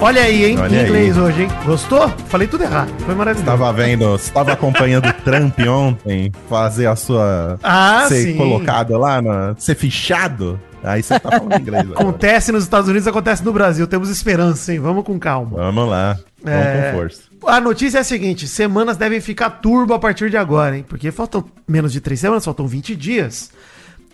[0.00, 0.58] Olha aí, hein?
[0.58, 0.84] Olha em aí.
[0.86, 1.48] inglês hoje, hein?
[1.66, 2.08] Gostou?
[2.28, 2.90] Falei tudo errado.
[3.04, 3.44] Foi maravilhoso.
[3.44, 7.58] Tava vendo, você tava acompanhando o Trump ontem fazer a sua.
[7.62, 8.36] Ah, ser sim.
[8.38, 10.58] colocado lá, na, ser fichado.
[10.82, 12.00] Aí você tá falando inglês agora.
[12.00, 13.86] Acontece nos Estados Unidos, acontece no Brasil.
[13.86, 14.78] Temos esperança, hein?
[14.78, 15.56] Vamos com calma.
[15.56, 16.18] Vamos lá.
[16.42, 16.90] Vamos É.
[16.92, 17.22] com força.
[17.46, 20.84] A notícia é a seguinte: semanas devem ficar turbo a partir de agora, hein?
[20.88, 23.50] Porque faltam menos de três semanas, faltam 20 dias.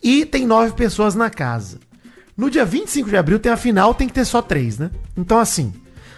[0.02, 1.78] E tem nove pessoas na casa.
[2.36, 4.90] No dia 25 de abril tem a final, tem que ter só três, né?
[5.16, 5.72] Então, assim,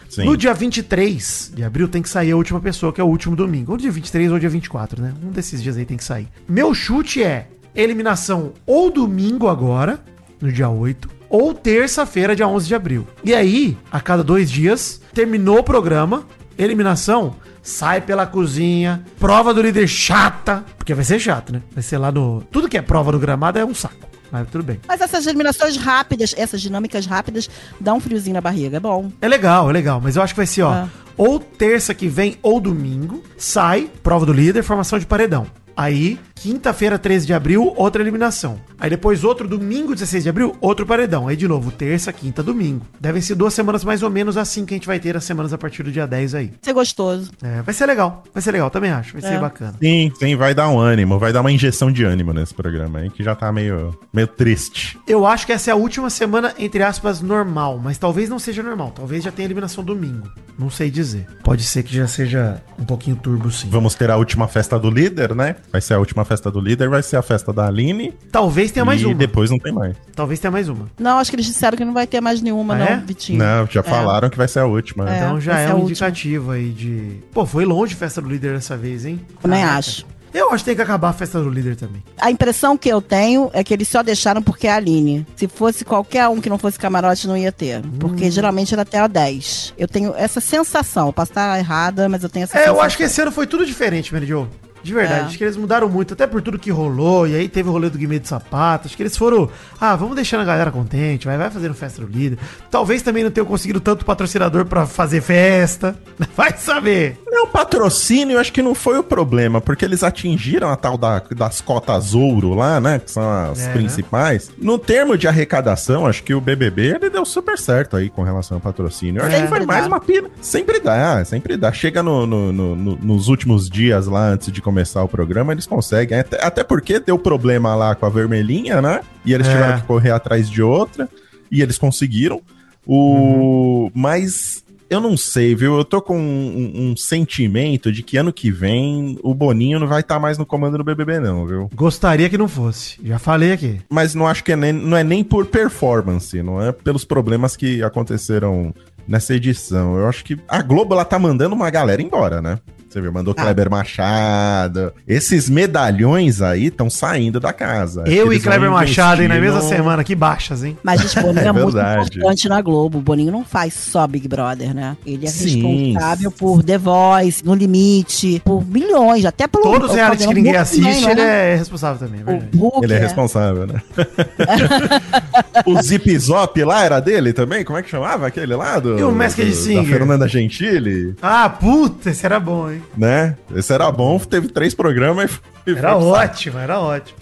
[0.09, 0.25] Sim.
[0.25, 3.37] no dia 23 de abril tem que sair a última pessoa, que é o último
[3.37, 3.73] domingo.
[3.73, 5.13] Ou dia 23 ou dia 24, né?
[5.23, 6.27] Um desses dias aí tem que sair.
[6.49, 10.01] Meu chute é eliminação ou domingo agora,
[10.41, 13.07] no dia 8, ou terça-feira, dia 11 de abril.
[13.25, 16.25] E aí, a cada dois dias, terminou o programa,
[16.57, 21.63] eliminação, sai pela cozinha, prova do líder chata, porque vai ser chato, né?
[21.73, 22.43] Vai ser lá no...
[22.51, 24.07] Tudo que é prova do gramado é um saco.
[24.31, 24.81] Mas tudo bem.
[24.89, 27.49] Mas essas eliminações rápidas, essas dinâmicas rápidas,
[27.81, 28.77] dão um friozinho na barriga.
[28.77, 29.11] É bom.
[29.21, 30.89] É legal, é legal, mas eu acho que vai ser, ó, Ah.
[31.17, 35.47] ou terça que vem ou domingo, sai, prova do líder, formação de paredão.
[35.77, 38.61] Aí, quinta-feira, 13 de abril, outra eliminação.
[38.79, 41.27] Aí depois outro domingo, 16 de abril, outro paredão.
[41.29, 42.87] Aí de novo, terça, quinta, domingo.
[43.01, 45.53] Devem ser duas semanas mais ou menos assim que a gente vai ter as semanas
[45.53, 46.53] a partir do dia 10 aí.
[46.63, 47.31] Ser gostoso.
[47.43, 49.39] É, vai ser legal, vai ser legal, também acho, vai ser É.
[49.39, 49.75] bacana.
[49.83, 53.11] Sim, sim, vai dar um ânimo, vai dar uma injeção de ânimo nesse programa aí,
[53.11, 54.99] que já tá meio, meio triste.
[55.09, 58.63] Eu acho que essa é a última semana, entre aspas, normal, mas talvez não seja
[58.63, 58.93] normal.
[58.95, 60.29] Talvez já tenha eliminação domingo.
[60.59, 61.27] Não sei dizer.
[61.43, 63.69] Pode ser que já seja um pouquinho turbo, sim.
[63.71, 65.57] Vamos ter a última festa do líder, né?
[65.73, 68.13] Vai ser a última festa do líder, vai ser a festa da Aline.
[68.31, 69.15] Talvez tenha mais e uma.
[69.15, 69.97] depois não tem mais.
[70.15, 70.87] Talvez tenha mais uma.
[70.99, 72.97] Não, acho que eles disseram que não vai ter mais nenhuma, Ah, não, é?
[73.07, 73.39] Vitinho.
[73.39, 73.83] Não, já É.
[73.83, 75.09] falaram que vai ser a última.
[75.11, 75.17] É.
[75.17, 75.91] Então já é um última.
[75.91, 77.21] indicativo aí de.
[77.33, 79.21] Pô, foi longe a festa do líder dessa vez, hein?
[79.41, 79.79] Também Caraca.
[79.79, 80.07] acho.
[80.35, 82.03] Eu acho que tem que acabar a festa do líder também.
[82.21, 85.27] A impressão que eu tenho é que eles só deixaram porque é a Aline.
[85.35, 87.79] Se fosse qualquer um que não fosse camarote, não ia ter.
[87.79, 87.91] Hum.
[87.99, 89.73] Porque geralmente era até a 10.
[89.79, 91.07] Eu tenho essa sensação.
[91.07, 92.77] Eu posso estar errada, mas eu tenho essa É, sensação.
[92.77, 94.47] eu acho que esse ano foi tudo diferente, Mary Jo.
[94.87, 95.25] De verdade, É.
[95.25, 97.91] acho que eles mudaram muito, até por tudo que rolou, e aí teve o rolê
[97.91, 101.37] do Guimê de Sapato, acho que eles foram, ah, vamos deixando a galera contente, vai,
[101.37, 102.39] vai fazendo festa do líder.
[102.71, 105.97] Talvez também não tenham conseguido tanto patrocinador pra fazer festa,
[106.37, 107.19] vai saber.
[107.27, 111.21] Não, patrocínio eu acho que não foi o problema, porque eles atingiram a tal da-
[111.37, 113.01] das cotas ouro lá, né?
[113.01, 114.51] Que são as É, principais.
[114.57, 118.57] No termo de arrecadação, acho que o BBB ele deu super certo aí com relação
[118.59, 119.21] ao patrocínio.
[119.21, 119.89] Eu acho que Sempre foi mais dá.
[119.89, 120.31] uma pira.
[120.41, 121.73] Sempre dá, sempre dá.
[121.73, 125.67] Chega no- no- no- no- nos últimos dias lá, antes de começar o programa, eles
[125.67, 126.19] conseguem.
[126.19, 129.01] Até, até porque deu problema lá com a vermelhinha, né?
[129.25, 129.51] E eles É.
[129.53, 131.09] tiveram que correr atrás de outra.
[131.51, 132.41] E eles conseguiram.
[132.87, 133.91] O...
[133.95, 135.77] Mas eu não sei, viu?
[135.77, 140.01] Eu tô com um, um sentimento de que ano que vem o Boninho não vai
[140.01, 141.69] estar mais no comando do BBB, não, viu?
[141.75, 143.81] Gostaria que não fosse, já falei aqui.
[143.91, 147.57] Mas não acho que é nem, não é nem por performance, não é pelos problemas
[147.57, 148.73] que aconteceram
[149.09, 149.97] nessa edição.
[149.99, 152.59] Eu acho que a Globo ela tá mandando uma galera embora, né?
[152.97, 153.43] Você viu, mandou Ah.
[153.43, 154.91] Kleber Machado.
[155.07, 158.05] Esses medalhões aí estão saindo da casa.
[158.07, 160.79] Eu e Kleber Machado, hein, na mesma no- semana, que baixas, hein?
[160.83, 162.97] Mas gente, Boninho é, É muito importante na Globo.
[162.97, 164.97] O Boninho não faz só Big Brother, né?
[165.05, 165.93] Ele é Sim.
[165.93, 169.65] responsável por The Voice, No Limite, por milhões, até pelo...
[169.65, 171.11] Todos os realities que ninguém assiste, né?
[171.13, 172.57] ele é responsável também, é O verdade.
[172.57, 173.01] Hulk, Ele é é.
[173.01, 173.83] responsável, né?
[175.67, 177.63] o Zip Zop lá era dele também?
[177.63, 178.79] Como é que chamava aquele lá?
[178.79, 179.83] Do, E o Masked Singer?
[179.83, 182.83] Da Fernanda Gentili, Ah, puta, esse era bom, hein?
[182.97, 183.37] Né?
[183.55, 185.31] Esse era bom, teve três programas
[185.67, 187.19] e foi Era ótimo, era ótimo.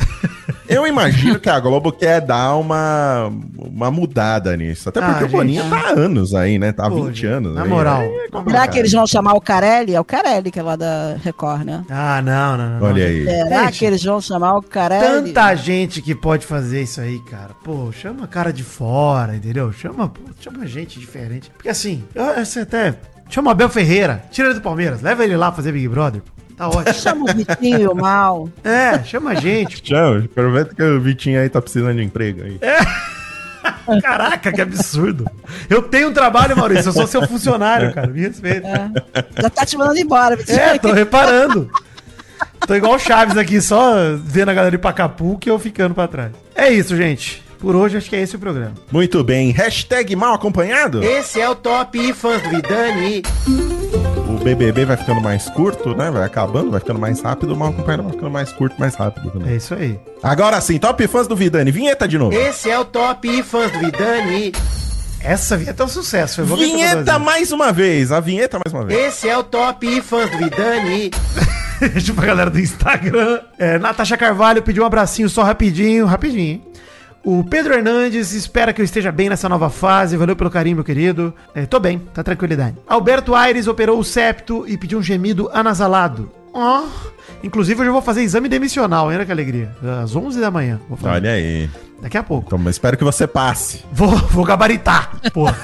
[0.68, 4.88] Eu imagino que a Globo quer dar uma, uma mudada nisso.
[4.88, 5.36] Até Ah, porque o gente.
[5.36, 6.72] Boninho tá há anos aí, né?
[6.72, 7.54] Tá há Pô, 20 gente, anos.
[7.54, 8.00] na aí, moral.
[8.00, 8.08] né?
[8.32, 9.94] É Será que eles vão chamar o Carelli?
[9.94, 11.84] É o Carelli que é lá da Record, né?
[11.90, 12.80] Ah, não, não, não.
[12.80, 12.86] não.
[12.88, 13.24] Olha aí.
[13.24, 15.32] Será Gente, que eles vão chamar o Carelli?
[15.32, 17.50] Tanta gente que pode fazer isso aí, cara.
[17.62, 19.72] Pô, chama a cara de fora, entendeu?
[19.72, 21.50] Chama, pô, chama gente diferente.
[21.50, 22.94] Porque assim, eu, eu até.
[23.28, 26.22] Chama o Abel Ferreira, tira ele do Palmeiras, leva ele lá fazer Big Brother.
[26.56, 26.94] Tá ótimo.
[26.94, 28.48] Chama o Vitinho mal.
[28.62, 29.82] É, chama a gente.
[29.82, 32.60] Tchau, aproveita que o Vitinho aí tá precisando de emprego aí.
[34.00, 35.26] Caraca, que absurdo.
[35.68, 36.88] Eu tenho um trabalho, Maurício.
[36.88, 38.06] Eu sou seu funcionário, cara.
[38.06, 38.66] Me respeita.
[38.66, 39.42] É.
[39.42, 40.36] Já tá te mandando embora.
[40.36, 40.58] Vitinho.
[40.58, 41.70] É, tô reparando.
[42.66, 45.94] Tô igual o Chaves aqui, só vendo a galera ir pra Acapulco e eu ficando
[45.94, 46.32] pra trás.
[46.54, 47.43] É isso, gente.
[47.64, 48.74] Por hoje, acho que é esse o programa.
[48.92, 49.50] Muito bem.
[49.50, 51.02] Hashtag mal acompanhado.
[51.02, 53.22] Esse é o Top Fãs do Vidani.
[54.28, 56.10] O BBB vai ficando mais curto, né?
[56.10, 57.54] Vai acabando, vai ficando mais rápido.
[57.54, 59.54] O mal acompanhado vai ficando mais curto, mais rápido também.
[59.54, 59.98] É isso aí.
[60.22, 61.70] Agora sim, Top Fãs do Vidani.
[61.70, 62.36] Vinheta de novo.
[62.36, 64.52] Esse é o Top Fãs do Vidani.
[65.22, 66.42] Essa vinheta é um sucesso.
[66.42, 68.12] Eu vou Vinheta mais uma vez.
[68.12, 69.06] A vinheta mais uma vez.
[69.06, 71.10] Esse é o Top Fãs do Vidani.
[71.80, 73.40] Deixa pra galera do Instagram.
[73.58, 76.42] É, Natasha Carvalho pediu um abracinho só rapidinho, rapidinho.
[76.42, 76.74] hein?
[77.24, 80.14] O Pedro Hernandes espera que eu esteja bem nessa nova fase.
[80.14, 81.32] Valeu pelo carinho, meu querido.
[81.54, 82.76] É, tô bem, tá tranquilidade.
[82.86, 86.30] Alberto Aires operou o septo e pediu um gemido anasalado.
[87.42, 89.18] Inclusive, eu já vou fazer exame demissional, hein?
[89.18, 89.70] Olha que alegria.
[90.02, 90.80] Às 11 da manhã.
[90.88, 91.14] Vou fazer.
[91.14, 91.68] Olha aí.
[92.00, 92.48] Daqui a pouco.
[92.48, 93.82] Então, mas espero que você passe.
[93.92, 95.10] Vou, vou gabaritar.
[95.32, 95.56] Porra.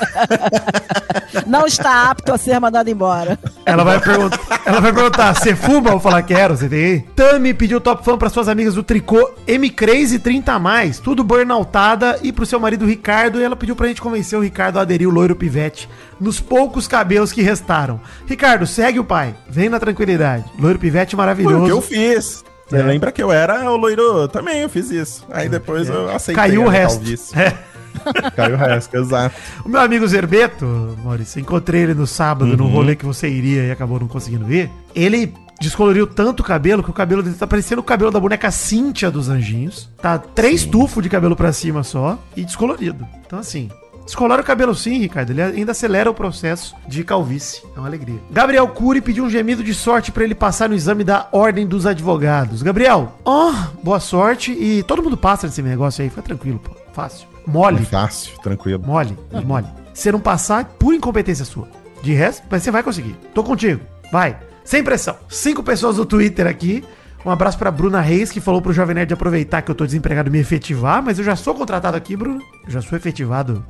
[1.47, 3.39] Não está apto a ser mandado embora.
[3.65, 5.89] Ela vai, perguntar, ela vai perguntar, você fuma?
[5.89, 7.01] Eu vou falar, quero, você tem aí?
[7.15, 12.19] Tami pediu top fã para suas amigas do tricô M-Crazy 30 a mais, tudo burnoutada,
[12.23, 15.09] e pro seu marido Ricardo, e ela pediu pra gente convencer o Ricardo a aderir
[15.09, 15.89] o loiro pivete
[16.21, 18.01] nos poucos cabelos que restaram.
[18.27, 20.45] Ricardo, segue o pai, vem na tranquilidade.
[20.59, 21.63] Loiro pivete Foi maravilhoso.
[21.63, 22.45] o que eu fiz.
[22.73, 22.83] É.
[22.83, 25.27] lembra que eu era o loiro também, eu fiz isso.
[25.31, 26.35] Aí depois eu aceitei.
[26.37, 27.03] Caiu o resto.
[27.37, 27.53] É.
[28.37, 29.35] Caiu o resto, exato.
[29.65, 33.71] O meu amigo Zerbeto, Maurício, encontrei ele no sábado, no rolê que você iria e
[33.71, 34.71] acabou não conseguindo ir.
[34.95, 38.51] Ele descoloriu tanto o cabelo que o cabelo dele tá parecendo o cabelo da boneca
[38.51, 39.91] Cíntia dos Anjinhos.
[40.01, 43.07] Tá três tufos de cabelo pra cima só e descolorido.
[43.27, 43.69] Então, assim.
[44.11, 45.31] Descolora o cabelo sim, Ricardo.
[45.31, 47.63] Ele ainda acelera o processo de calvície.
[47.77, 48.19] É uma alegria.
[48.29, 51.87] Gabriel Cury pediu um gemido de sorte pra ele passar no exame da Ordem dos
[51.87, 52.61] Advogados.
[52.61, 53.53] Gabriel, ó,
[53.85, 54.51] boa sorte.
[54.51, 56.11] E todo mundo passa nesse negócio aí.
[56.11, 56.73] Fica tranquilo, pô.
[56.93, 57.29] Fácil.
[57.47, 57.83] Mole.
[57.83, 58.83] É Fácil, tranquilo.
[58.85, 59.67] Mole, mole.
[59.95, 61.69] Se não passar, por incompetência sua.
[62.03, 63.15] De resto, mas você vai conseguir.
[63.33, 63.81] Tô contigo.
[64.11, 64.37] Vai.
[64.65, 65.15] Sem pressão.
[65.29, 66.83] Cinco pessoas no Twitter aqui.
[67.25, 70.29] Um abraço pra Bruna Reis, que falou pro Jovem Nerd aproveitar que eu tô desempregado
[70.29, 72.41] e me efetivar, mas eu já sou contratado aqui, Bruna.
[72.65, 73.65] Eu já sou efetivado.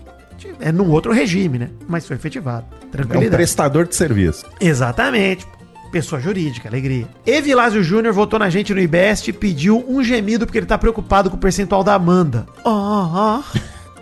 [0.60, 1.68] É num outro regime, né?
[1.88, 2.66] Mas sou efetivado.
[2.82, 3.36] É um Tranquilidade.
[3.36, 4.46] prestador de serviço.
[4.60, 5.46] Exatamente.
[5.92, 7.06] Pessoa jurídica, alegria.
[7.26, 11.28] Evilásio Júnior votou na gente no IBEST e pediu um gemido porque ele tá preocupado
[11.28, 12.46] com o percentual da Amanda.
[12.64, 13.42] Ó, ó.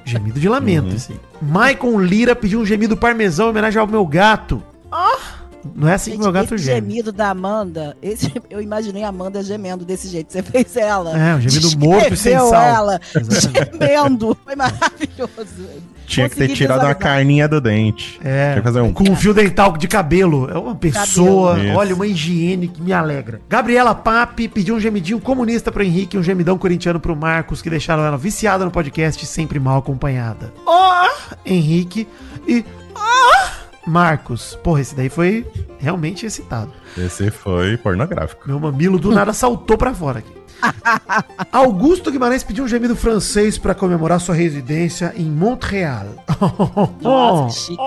[0.04, 1.20] Gemido de lamento, esse aí.
[1.40, 4.62] Maicon Lira pediu um gemido parmesão em homenagem ao meu gato.
[5.74, 6.90] Não é assim que Gente, meu gato esse geme.
[6.90, 10.32] gemido da Amanda, esse, eu imaginei a Amanda gemendo desse jeito.
[10.32, 11.18] Você fez ela.
[11.18, 12.54] É, um gemido morto e sem sal.
[12.54, 13.78] ela Exatamente.
[13.78, 14.36] gemendo.
[14.44, 15.68] Foi maravilhoso.
[16.06, 17.02] Tinha que ter Consegui tirado visualizar.
[17.02, 18.18] carninha do dente.
[18.24, 18.92] É, Tinha que fazer um.
[18.92, 20.48] com um fio dental de cabelo.
[20.50, 21.76] É uma pessoa, Cabelo.
[21.78, 23.40] olha, uma higiene que me alegra.
[23.48, 27.68] Gabriela Pape pediu um gemidinho comunista pro Henrique e um gemidão corintiano pro Marcos, que
[27.68, 30.50] deixaram ela viciada no podcast, sempre mal acompanhada.
[30.64, 31.08] Ó,
[31.44, 32.08] Henrique
[32.46, 33.48] e ó,
[33.88, 34.58] Marcos.
[34.62, 35.46] Porra, esse daí foi
[35.78, 36.72] realmente excitado.
[36.96, 38.46] Esse foi pornográfico.
[38.46, 40.38] Meu mamilo do nada saltou pra fora aqui.
[41.52, 46.06] Augusto Guimarães pediu um gemido francês pra comemorar sua residência em Montreal.
[47.00, 47.82] Nossa, que chique.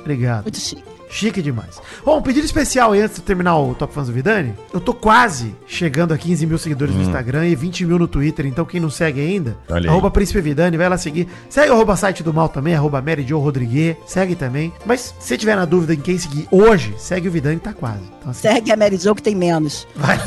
[0.00, 0.42] Obrigado.
[0.44, 0.93] Muito chique.
[1.14, 1.80] Chique demais.
[2.04, 4.52] Bom, um pedido especial aí antes de terminar o Top Fãs do Vidani.
[4.72, 8.44] Eu tô quase chegando a 15 mil seguidores no Instagram e 20 mil no Twitter.
[8.46, 11.28] Então quem não segue ainda, Olha arroba Príncipe Vidani, vai lá seguir.
[11.48, 13.94] Segue o arroba site do mal também, arroba Mary Jo Rodrigues.
[14.08, 14.72] Segue também.
[14.84, 18.02] Mas se tiver na dúvida em quem seguir hoje, segue o Vidani que tá quase.
[18.18, 19.86] Então, assim, Segue a Mary Jo que tem menos.
[19.94, 20.18] vai.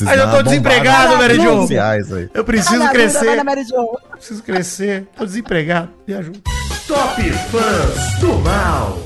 [0.00, 1.66] Mas eu tô desempregado, Mary Jo.
[2.32, 3.42] Eu preciso crescer.
[4.12, 5.08] Preciso crescer.
[5.16, 5.88] Tô desempregado.
[6.06, 6.38] Me ajuda.
[6.90, 8.98] Top Fãs do Mal.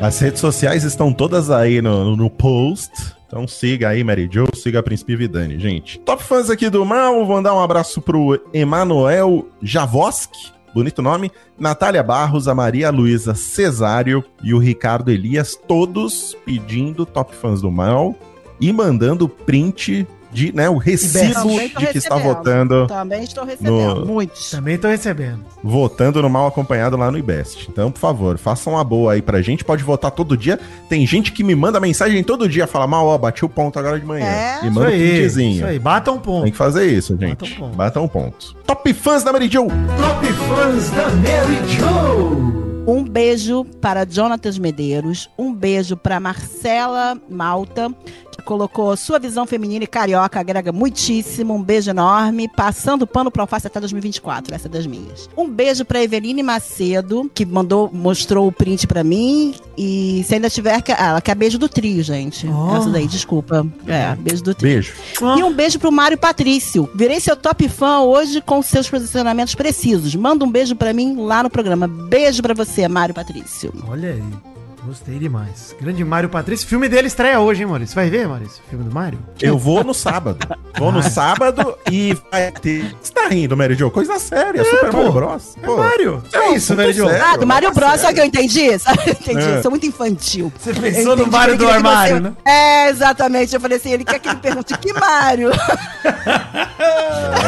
[0.00, 3.14] As redes sociais estão todas aí no, no post.
[3.26, 5.98] Então siga aí, Mary Jo, siga a Príncipe Vidani, gente.
[5.98, 12.02] Top fãs aqui do mal, vou mandar um abraço pro Emanuel Javoski, bonito nome, Natália
[12.02, 18.14] Barros, a Maria Luísa Cesário e o Ricardo Elias, todos pedindo top fãs do mal
[18.58, 24.00] e mandando print de, né, o recibo de que está votando, Também estou recebendo.
[24.00, 24.50] No- Muitos.
[24.50, 25.44] Também tô recebendo.
[25.62, 27.68] votando no mal acompanhado lá no IBEST.
[27.70, 30.58] Então, por favor, façam uma boa aí pra gente, pode votar todo dia.
[30.88, 33.98] Tem gente que me manda mensagem todo dia, fala, mal, ó, bati o ponto agora
[33.98, 34.26] de manhã.
[34.26, 34.54] É.
[34.62, 35.56] E Isso manda um aí, printzinho.
[35.56, 35.78] isso aí.
[35.78, 36.42] Bata um ponto.
[36.44, 37.54] Tem que fazer isso, Bata gente.
[37.54, 37.76] um ponto.
[37.76, 38.54] Bata um ponto.
[38.66, 39.66] Top fãs da Mary Jo.
[39.66, 42.60] Top Fãs da Mary Jo.
[42.86, 47.92] Um beijo para Jonatas Medeiros, um beijo para Marcela Malta,
[48.40, 51.54] colocou sua visão feminina e carioca agrega muitíssimo.
[51.54, 52.48] Um beijo enorme.
[52.48, 54.54] Passando pano pro alface até 2024.
[54.54, 55.28] Essa é das minhas.
[55.36, 59.54] Um beijo pra Eveline Macedo, que mandou, mostrou o print pra mim.
[59.76, 60.80] E se ainda tiver.
[60.82, 62.46] que- Ah, ela quer beijo do trio, gente.
[62.48, 62.76] Oh.
[62.76, 63.66] Essa daí, desculpa.
[63.86, 64.72] É, beijo do trio.
[64.74, 64.92] Beijo.
[65.38, 66.88] E um beijo pro Mário Patrício.
[66.94, 70.14] Virei seu top fã hoje com seus posicionamentos precisos.
[70.14, 71.86] Manda um beijo pra mim lá no programa.
[71.88, 73.72] Beijo pra você, Mário Patrício.
[73.88, 74.22] Olha aí.
[74.84, 75.74] Gostei demais.
[75.80, 76.66] Grande Mário Patrício.
[76.66, 77.94] Filme dele estreia hoje, hein, Maurício?
[77.94, 78.62] Vai ver, Maurício?
[78.70, 79.18] Filme do Mário?
[79.40, 80.38] Eu vou no sábado.
[80.78, 82.96] Vou no sábado e vai ter.
[83.00, 83.90] Você tá rindo, Mary Jo?
[83.90, 84.96] Coisa séria, Super pô.
[84.96, 85.56] Mario Bros.
[85.62, 86.22] É Mário.
[86.32, 87.06] é É um isso, Mary Jo.
[87.08, 87.24] sério.
[87.24, 88.78] Ah, do Mário fala Bros, sabe o que eu entendi?
[88.78, 88.98] Sabe?
[89.06, 89.40] Eu entendi.
[89.42, 89.56] É.
[89.58, 90.52] Eu sou muito infantil.
[90.58, 92.32] Você pensou no Mário que do que armário, você- né?
[92.44, 93.54] É, exatamente.
[93.54, 95.50] Eu falei assim, ele quer que ele pergunte que Mário?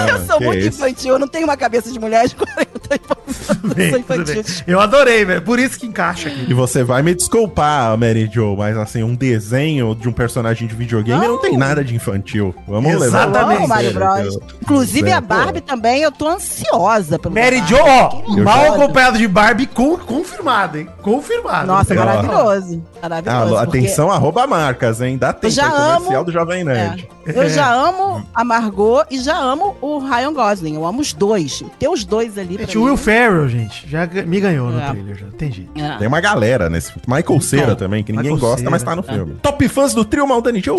[0.09, 0.69] eu sou que muito isso.
[0.69, 3.77] infantil, eu não tenho uma cabeça de mulher de 40 e poucos anos.
[3.79, 4.45] Eu sou infantil.
[4.67, 5.43] Eu adorei, velho.
[5.43, 6.47] Por isso que encaixa aqui.
[6.49, 10.75] E você vai me desculpar, Mary Jo, mas assim, um desenho de um personagem de
[10.75, 12.55] videogame não, tem nada de infantil.
[12.67, 13.29] Vamos levar.
[13.29, 13.93] Exatamente.
[13.93, 14.35] Bros.
[14.35, 17.63] eu- Inclusive É, a Barbie também, eu tô ansiosa pelo Mary.
[17.67, 20.89] Jo, ó, não mal acompanhado de Barbie, con- confirmado, hein?
[21.03, 21.67] Confirmado.
[21.67, 22.83] Nossa, maravilhoso.
[23.03, 23.57] Maravilhoso.
[23.57, 25.17] Ah, porque atenção, arroba marcas, hein?
[25.19, 25.53] Dá tempo.
[25.53, 27.09] já é comercial amo- do Jovem Nerd.
[27.27, 27.39] É.
[27.39, 30.75] Eu já amo a Margot e já amo o Ryan Gosling.
[30.75, 31.63] Eu amo os dois.
[31.79, 32.97] Ter os dois ali Gente, o Will.
[32.97, 34.91] Ferrell, gente, já me ganhou no É.
[34.91, 35.27] trailer, já.
[35.39, 35.71] Tem jeito.
[35.81, 35.99] É.
[35.99, 36.93] Tem uma galera nesse.
[37.15, 38.71] Michael Cera também, que ninguém Michael gosta, Cera.
[38.71, 39.37] mas tá no filme.
[39.43, 40.77] Top fãs do trio Maldani Joe.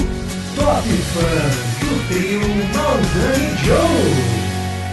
[0.55, 2.39] Top fãs do trio
[2.73, 4.43] Maldani Joe.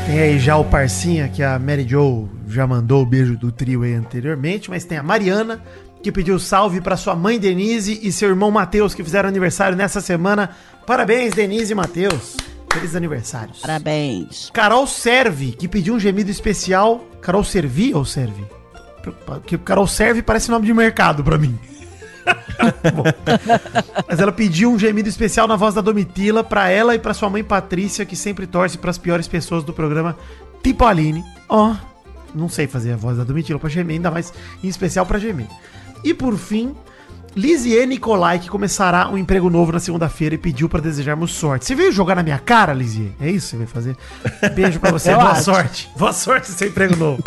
[0.07, 3.83] Tem aí já o parcinha que a Mary Jo já mandou o beijo do trio
[3.83, 5.63] aí anteriormente, mas tem a Mariana
[6.03, 10.01] que pediu salve pra sua mãe Denise e seu irmão Matheus que fizeram aniversário nessa
[10.01, 10.51] semana.
[10.87, 12.37] Parabéns, Denise e Matheus.
[12.73, 13.61] Feliz aniversários.
[13.61, 14.51] Parabéns.
[14.53, 17.05] Carol Serve, que pediu um gemido especial.
[17.21, 18.45] Carol Servi ou Serve?
[19.03, 21.59] Porque Carol Serve parece nome de mercado pra mim.
[24.09, 27.31] Mas ela pediu um gemido especial na voz da Domitila pra ela e pra sua
[27.31, 30.17] mãe Patrícia, que sempre torce pras piores pessoas do programa,
[30.63, 31.25] tipo a Aline.
[31.49, 31.75] Ó,
[32.35, 34.33] não sei fazer a voz da Domitila pra gemer, ainda mais
[34.63, 35.47] em especial pra gemer.
[36.05, 36.75] E por fim,
[37.35, 41.65] Lizie Nicolai, que começará um emprego novo na segunda-feira e pediu pra desejarmos sorte.
[41.67, 43.13] Você veio jogar na minha cara, Lizie?
[43.21, 43.97] É isso que você veio fazer?
[44.55, 45.45] Beijo pra você, boa acho.
[45.45, 45.91] sorte.
[45.97, 47.23] Boa sorte no seu emprego novo.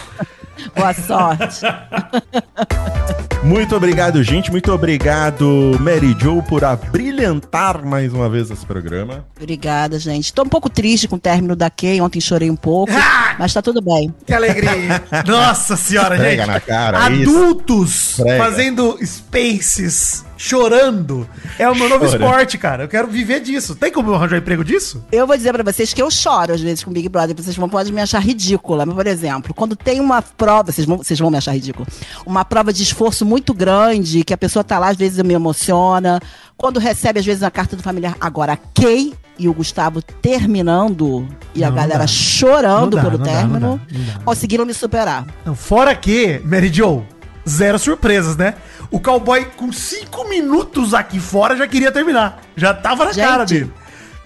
[0.75, 1.61] Boa sorte.
[3.43, 4.49] Muito obrigado, gente.
[4.49, 9.25] Muito obrigado, Mary Jo, por abrilhantar mais uma vez esse programa.
[9.35, 10.33] Obrigada, gente.
[10.33, 11.99] Tô um pouco triste com o término da Kay.
[11.99, 12.93] Ontem chorei um pouco.
[13.37, 14.13] mas tá tudo bem.
[14.25, 15.03] Que alegria.
[15.27, 16.53] Nossa senhora, Esfrega gente.
[16.53, 18.43] na cara, Adultos Esfrega.
[18.43, 21.27] fazendo spaces, chorando.
[21.57, 22.23] É o meu novo Chorando.
[22.25, 22.83] esporte, cara.
[22.83, 23.75] Eu quero viver disso.
[23.75, 25.03] Tem como eu arranjar emprego disso?
[25.09, 27.33] Eu vou dizer pra vocês que eu choro às vezes com Big Brother.
[27.35, 28.85] Vocês vão, podem me achar ridícula.
[28.85, 31.87] Mas, por exemplo, quando tem uma prova, vocês vão, vocês vão me achar ridícula.
[32.25, 35.33] Uma prova de esforço muito grande, que a pessoa tá lá, às vezes eu me
[35.33, 36.19] emociona.
[36.57, 38.15] Quando recebe, às vezes, a carta do familiar.
[38.19, 41.25] Agora, a Kay e o Gustavo terminando
[41.55, 42.07] e a Não, não galera dá.
[42.07, 44.19] chorando Não dá, pelo não término, não dá, não dá.
[44.25, 45.25] conseguiram me superar.
[45.45, 47.03] Não, fora que, Mary Jo,
[47.47, 48.53] zero surpresas, né?
[48.93, 52.43] O cowboy, com cinco minutos aqui fora, já queria terminar.
[52.55, 53.73] Já tava na Gente, cara dele.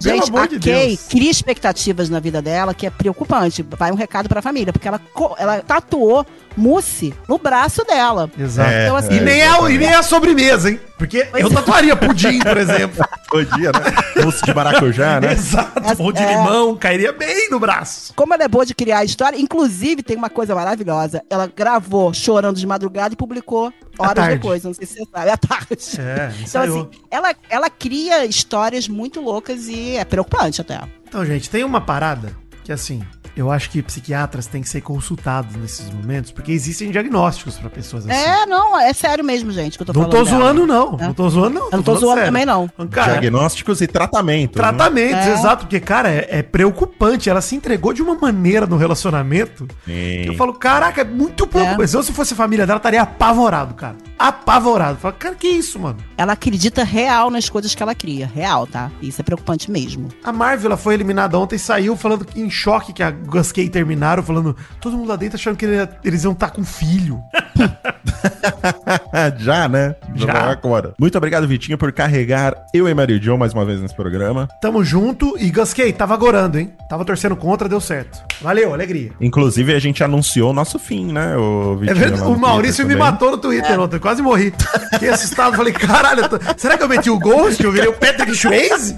[0.03, 1.07] Pelo Gente, amor de Kay Deus.
[1.07, 3.63] cria expectativas na vida dela que é preocupante.
[3.63, 4.99] Vai um recado pra família, porque ela,
[5.37, 6.25] ela tatuou
[6.57, 8.29] mousse no braço dela.
[8.37, 8.69] Exato.
[8.69, 10.79] É, Então, assim, E nem, é, e nem é a sobremesa, hein?
[10.97, 13.05] Porque eu tatuaria pudim, por exemplo.
[13.29, 14.23] Podia, né?
[14.23, 15.33] Mousse de maracujá, né?
[15.33, 15.79] Exato.
[15.83, 16.29] Essa- Pão de é.
[16.29, 18.13] limão, cairia bem no braço.
[18.15, 21.21] Como ela é boa de criar história, inclusive tem uma coisa maravilhosa.
[21.29, 24.63] Ela gravou chorando de madrugada e publicou horas depois.
[24.63, 25.67] Não sei se você sabe, à tarde.
[25.99, 30.79] É, Então, assim, ela, ela cria histórias muito loucas e é preocupante até.
[31.07, 32.31] Então, gente, tem uma parada
[32.63, 33.03] que, assim,
[33.37, 38.05] eu acho que psiquiatras têm que ser consultados nesses momentos, porque existem diagnósticos pra pessoas
[38.09, 38.17] assim.
[38.19, 40.17] É, não, é sério mesmo, gente, que eu tô não falando.
[40.17, 40.37] tô dela.
[40.43, 40.97] zoando, não.
[40.99, 41.03] É.
[41.07, 41.65] Não tô zoando, não.
[41.65, 42.25] Eu não tô falando zoando sério.
[42.33, 42.69] também, não.
[42.89, 44.55] Cara, Diagnósticos e tratamentos.
[44.55, 44.67] né?
[44.67, 45.33] tratamentos, É.
[45.33, 45.65] exato.
[45.65, 47.29] Porque, cara, é, é preocupante.
[47.29, 49.67] Ela se entregou de uma maneira no relacionamento.
[49.85, 50.21] Sim.
[50.23, 51.91] que Eu falo, caraca, é muito preocupante.
[51.91, 53.95] Se eu se fosse a família dela, estaria apavorado, cara.
[54.17, 54.97] Apavorado.
[54.97, 55.97] Falo, cara, que isso, mano?
[56.17, 58.29] Ela acredita real nas coisas que ela cria.
[58.33, 58.89] Real, tá?
[59.01, 60.09] Isso é preocupante mesmo.
[60.23, 63.69] A Marvel ela foi eliminada ontem e saiu falando que em choque que a Guskay
[63.69, 67.19] terminaram, falando todo mundo lá dentro achando que ele- eles iam estar com filho.
[69.37, 69.95] Já, né?
[70.15, 70.51] Já.
[70.51, 70.93] Agora.
[70.99, 74.47] Muito obrigado, Vitinho, por carregar eu e Mary Jo mais uma vez nesse programa.
[74.61, 76.73] Tamo junto e Guskay, tava gorando, hein?
[76.89, 78.19] Tava torcendo contra, deu certo.
[78.41, 79.11] Valeu, alegria.
[79.19, 81.35] Inclusive, a gente anunciou o nosso fim, né?
[81.37, 84.53] O, É Vitinho, verdade, lá no o Maurício me matou no Twitter ontem, quase morri.
[84.93, 87.61] Fiquei assustado, falei, caralho, tô- será que eu meti o Ghost?
[87.61, 88.97] Eu virei o Patrick Swayze?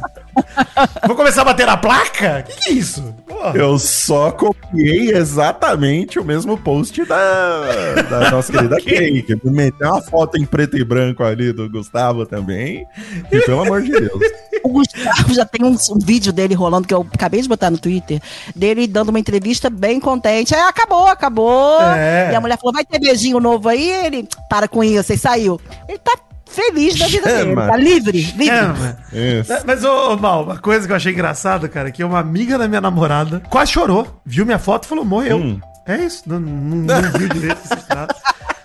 [1.08, 2.44] Vou começar a bater na placa?
[2.44, 3.16] Que que é isso?
[3.40, 3.58] Porra.
[3.58, 10.02] Eu só copiei exatamente o mesmo post da, da nossa querida Kay, que meteu uma
[10.02, 12.86] foto em preto e branco ali do Gustavo também.
[13.32, 14.20] E pelo amor de Deus.
[14.62, 17.78] O Gustavo já tem um, um vídeo dele rolando, que eu acabei de botar no
[17.78, 18.22] Twitter,
[18.54, 20.54] dele dando uma entrevista bem contente.
[20.54, 21.82] Aí acabou, acabou.
[21.82, 22.30] É.
[22.34, 23.90] E a mulher falou: vai ter beijinho novo aí?
[23.90, 25.62] Ele, para com isso, aí saiu.
[25.88, 26.12] Ele tá
[26.50, 27.68] feliz da vida dele, Chama.
[27.68, 28.50] tá livre, livre.
[28.50, 28.98] É, mano.
[29.14, 29.54] Isso.
[29.66, 32.68] Mas, ô, ô, Mal, uma coisa que eu achei engraçada, cara, que uma amiga da
[32.68, 34.22] minha namorada quase chorou.
[34.26, 35.38] Viu minha foto e falou, morreu.
[35.38, 35.60] Hum.
[35.88, 37.62] É isso, não, não, não viu direito.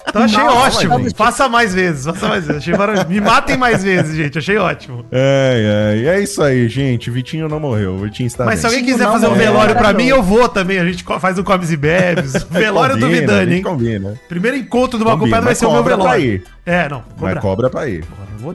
[0.07, 0.99] Então achei Nossa, ótimo.
[0.99, 2.61] mas- Faça mais vezes, faça mais vezes.
[2.63, 3.09] Achei maravilhoso.
[3.09, 4.37] Me matem mais vezes, gente.
[4.37, 5.07] Achei ótimo.
[5.11, 7.11] É, é, é isso aí, gente.
[7.11, 7.95] Vitinho não morreu.
[7.95, 8.77] O Vitinho está Mas se bem.
[8.77, 10.17] alguém quiser não, fazer um velório é, pra mim, não.
[10.19, 10.79] eu vou também.
[10.79, 12.35] A gente faz um comes e bebes.
[12.51, 13.63] Velório do Combina, Vidani, a gente hein?
[13.63, 14.15] Combina.
[14.29, 16.43] Primeiro encontro do acompanhada vai ser o meu pra velório.
[16.67, 17.03] É, não.
[17.21, 17.41] Mas Cobra.
[17.41, 18.05] cobra pra ir.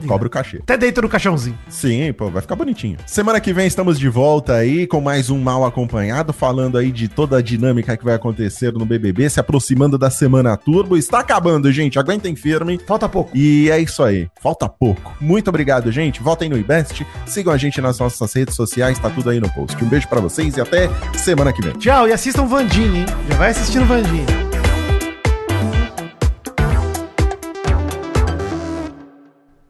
[0.06, 0.58] Cobra o cachê.
[0.58, 1.58] Até deito no caixãozinho.
[1.68, 2.96] Sim, pô, vai ficar bonitinho.
[3.06, 7.08] Semana que vem estamos de volta aí com mais um Mal Acompanhado, falando aí de
[7.08, 10.96] toda a dinâmica que vai acontecer no BBB, se aproximando da Semana Turbo.
[10.96, 12.80] Está acabando, gente, aguentem firme.
[12.86, 13.36] Falta pouco.
[13.36, 15.16] E é isso aí, falta pouco.
[15.20, 16.22] Muito obrigado, gente.
[16.22, 19.82] Votem no IBEST, sigam a gente nas nossas redes sociais, tá tudo aí no post.
[19.82, 21.72] Um beijo pra vocês e até semana que vem.
[21.74, 23.06] Tchau, e assistam Vandinha, hein?
[23.28, 24.49] Já vai assistindo Vandinha.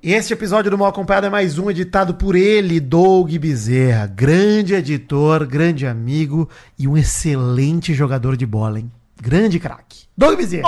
[0.03, 5.47] Este episódio do Mal Acompanhado é mais um editado por ele, Doug Bezerra, grande editor,
[5.47, 6.49] grande amigo
[6.79, 8.91] e um excelente jogador de bola, hein?
[9.21, 10.07] Grande craque.
[10.17, 10.67] Doug Bezerra.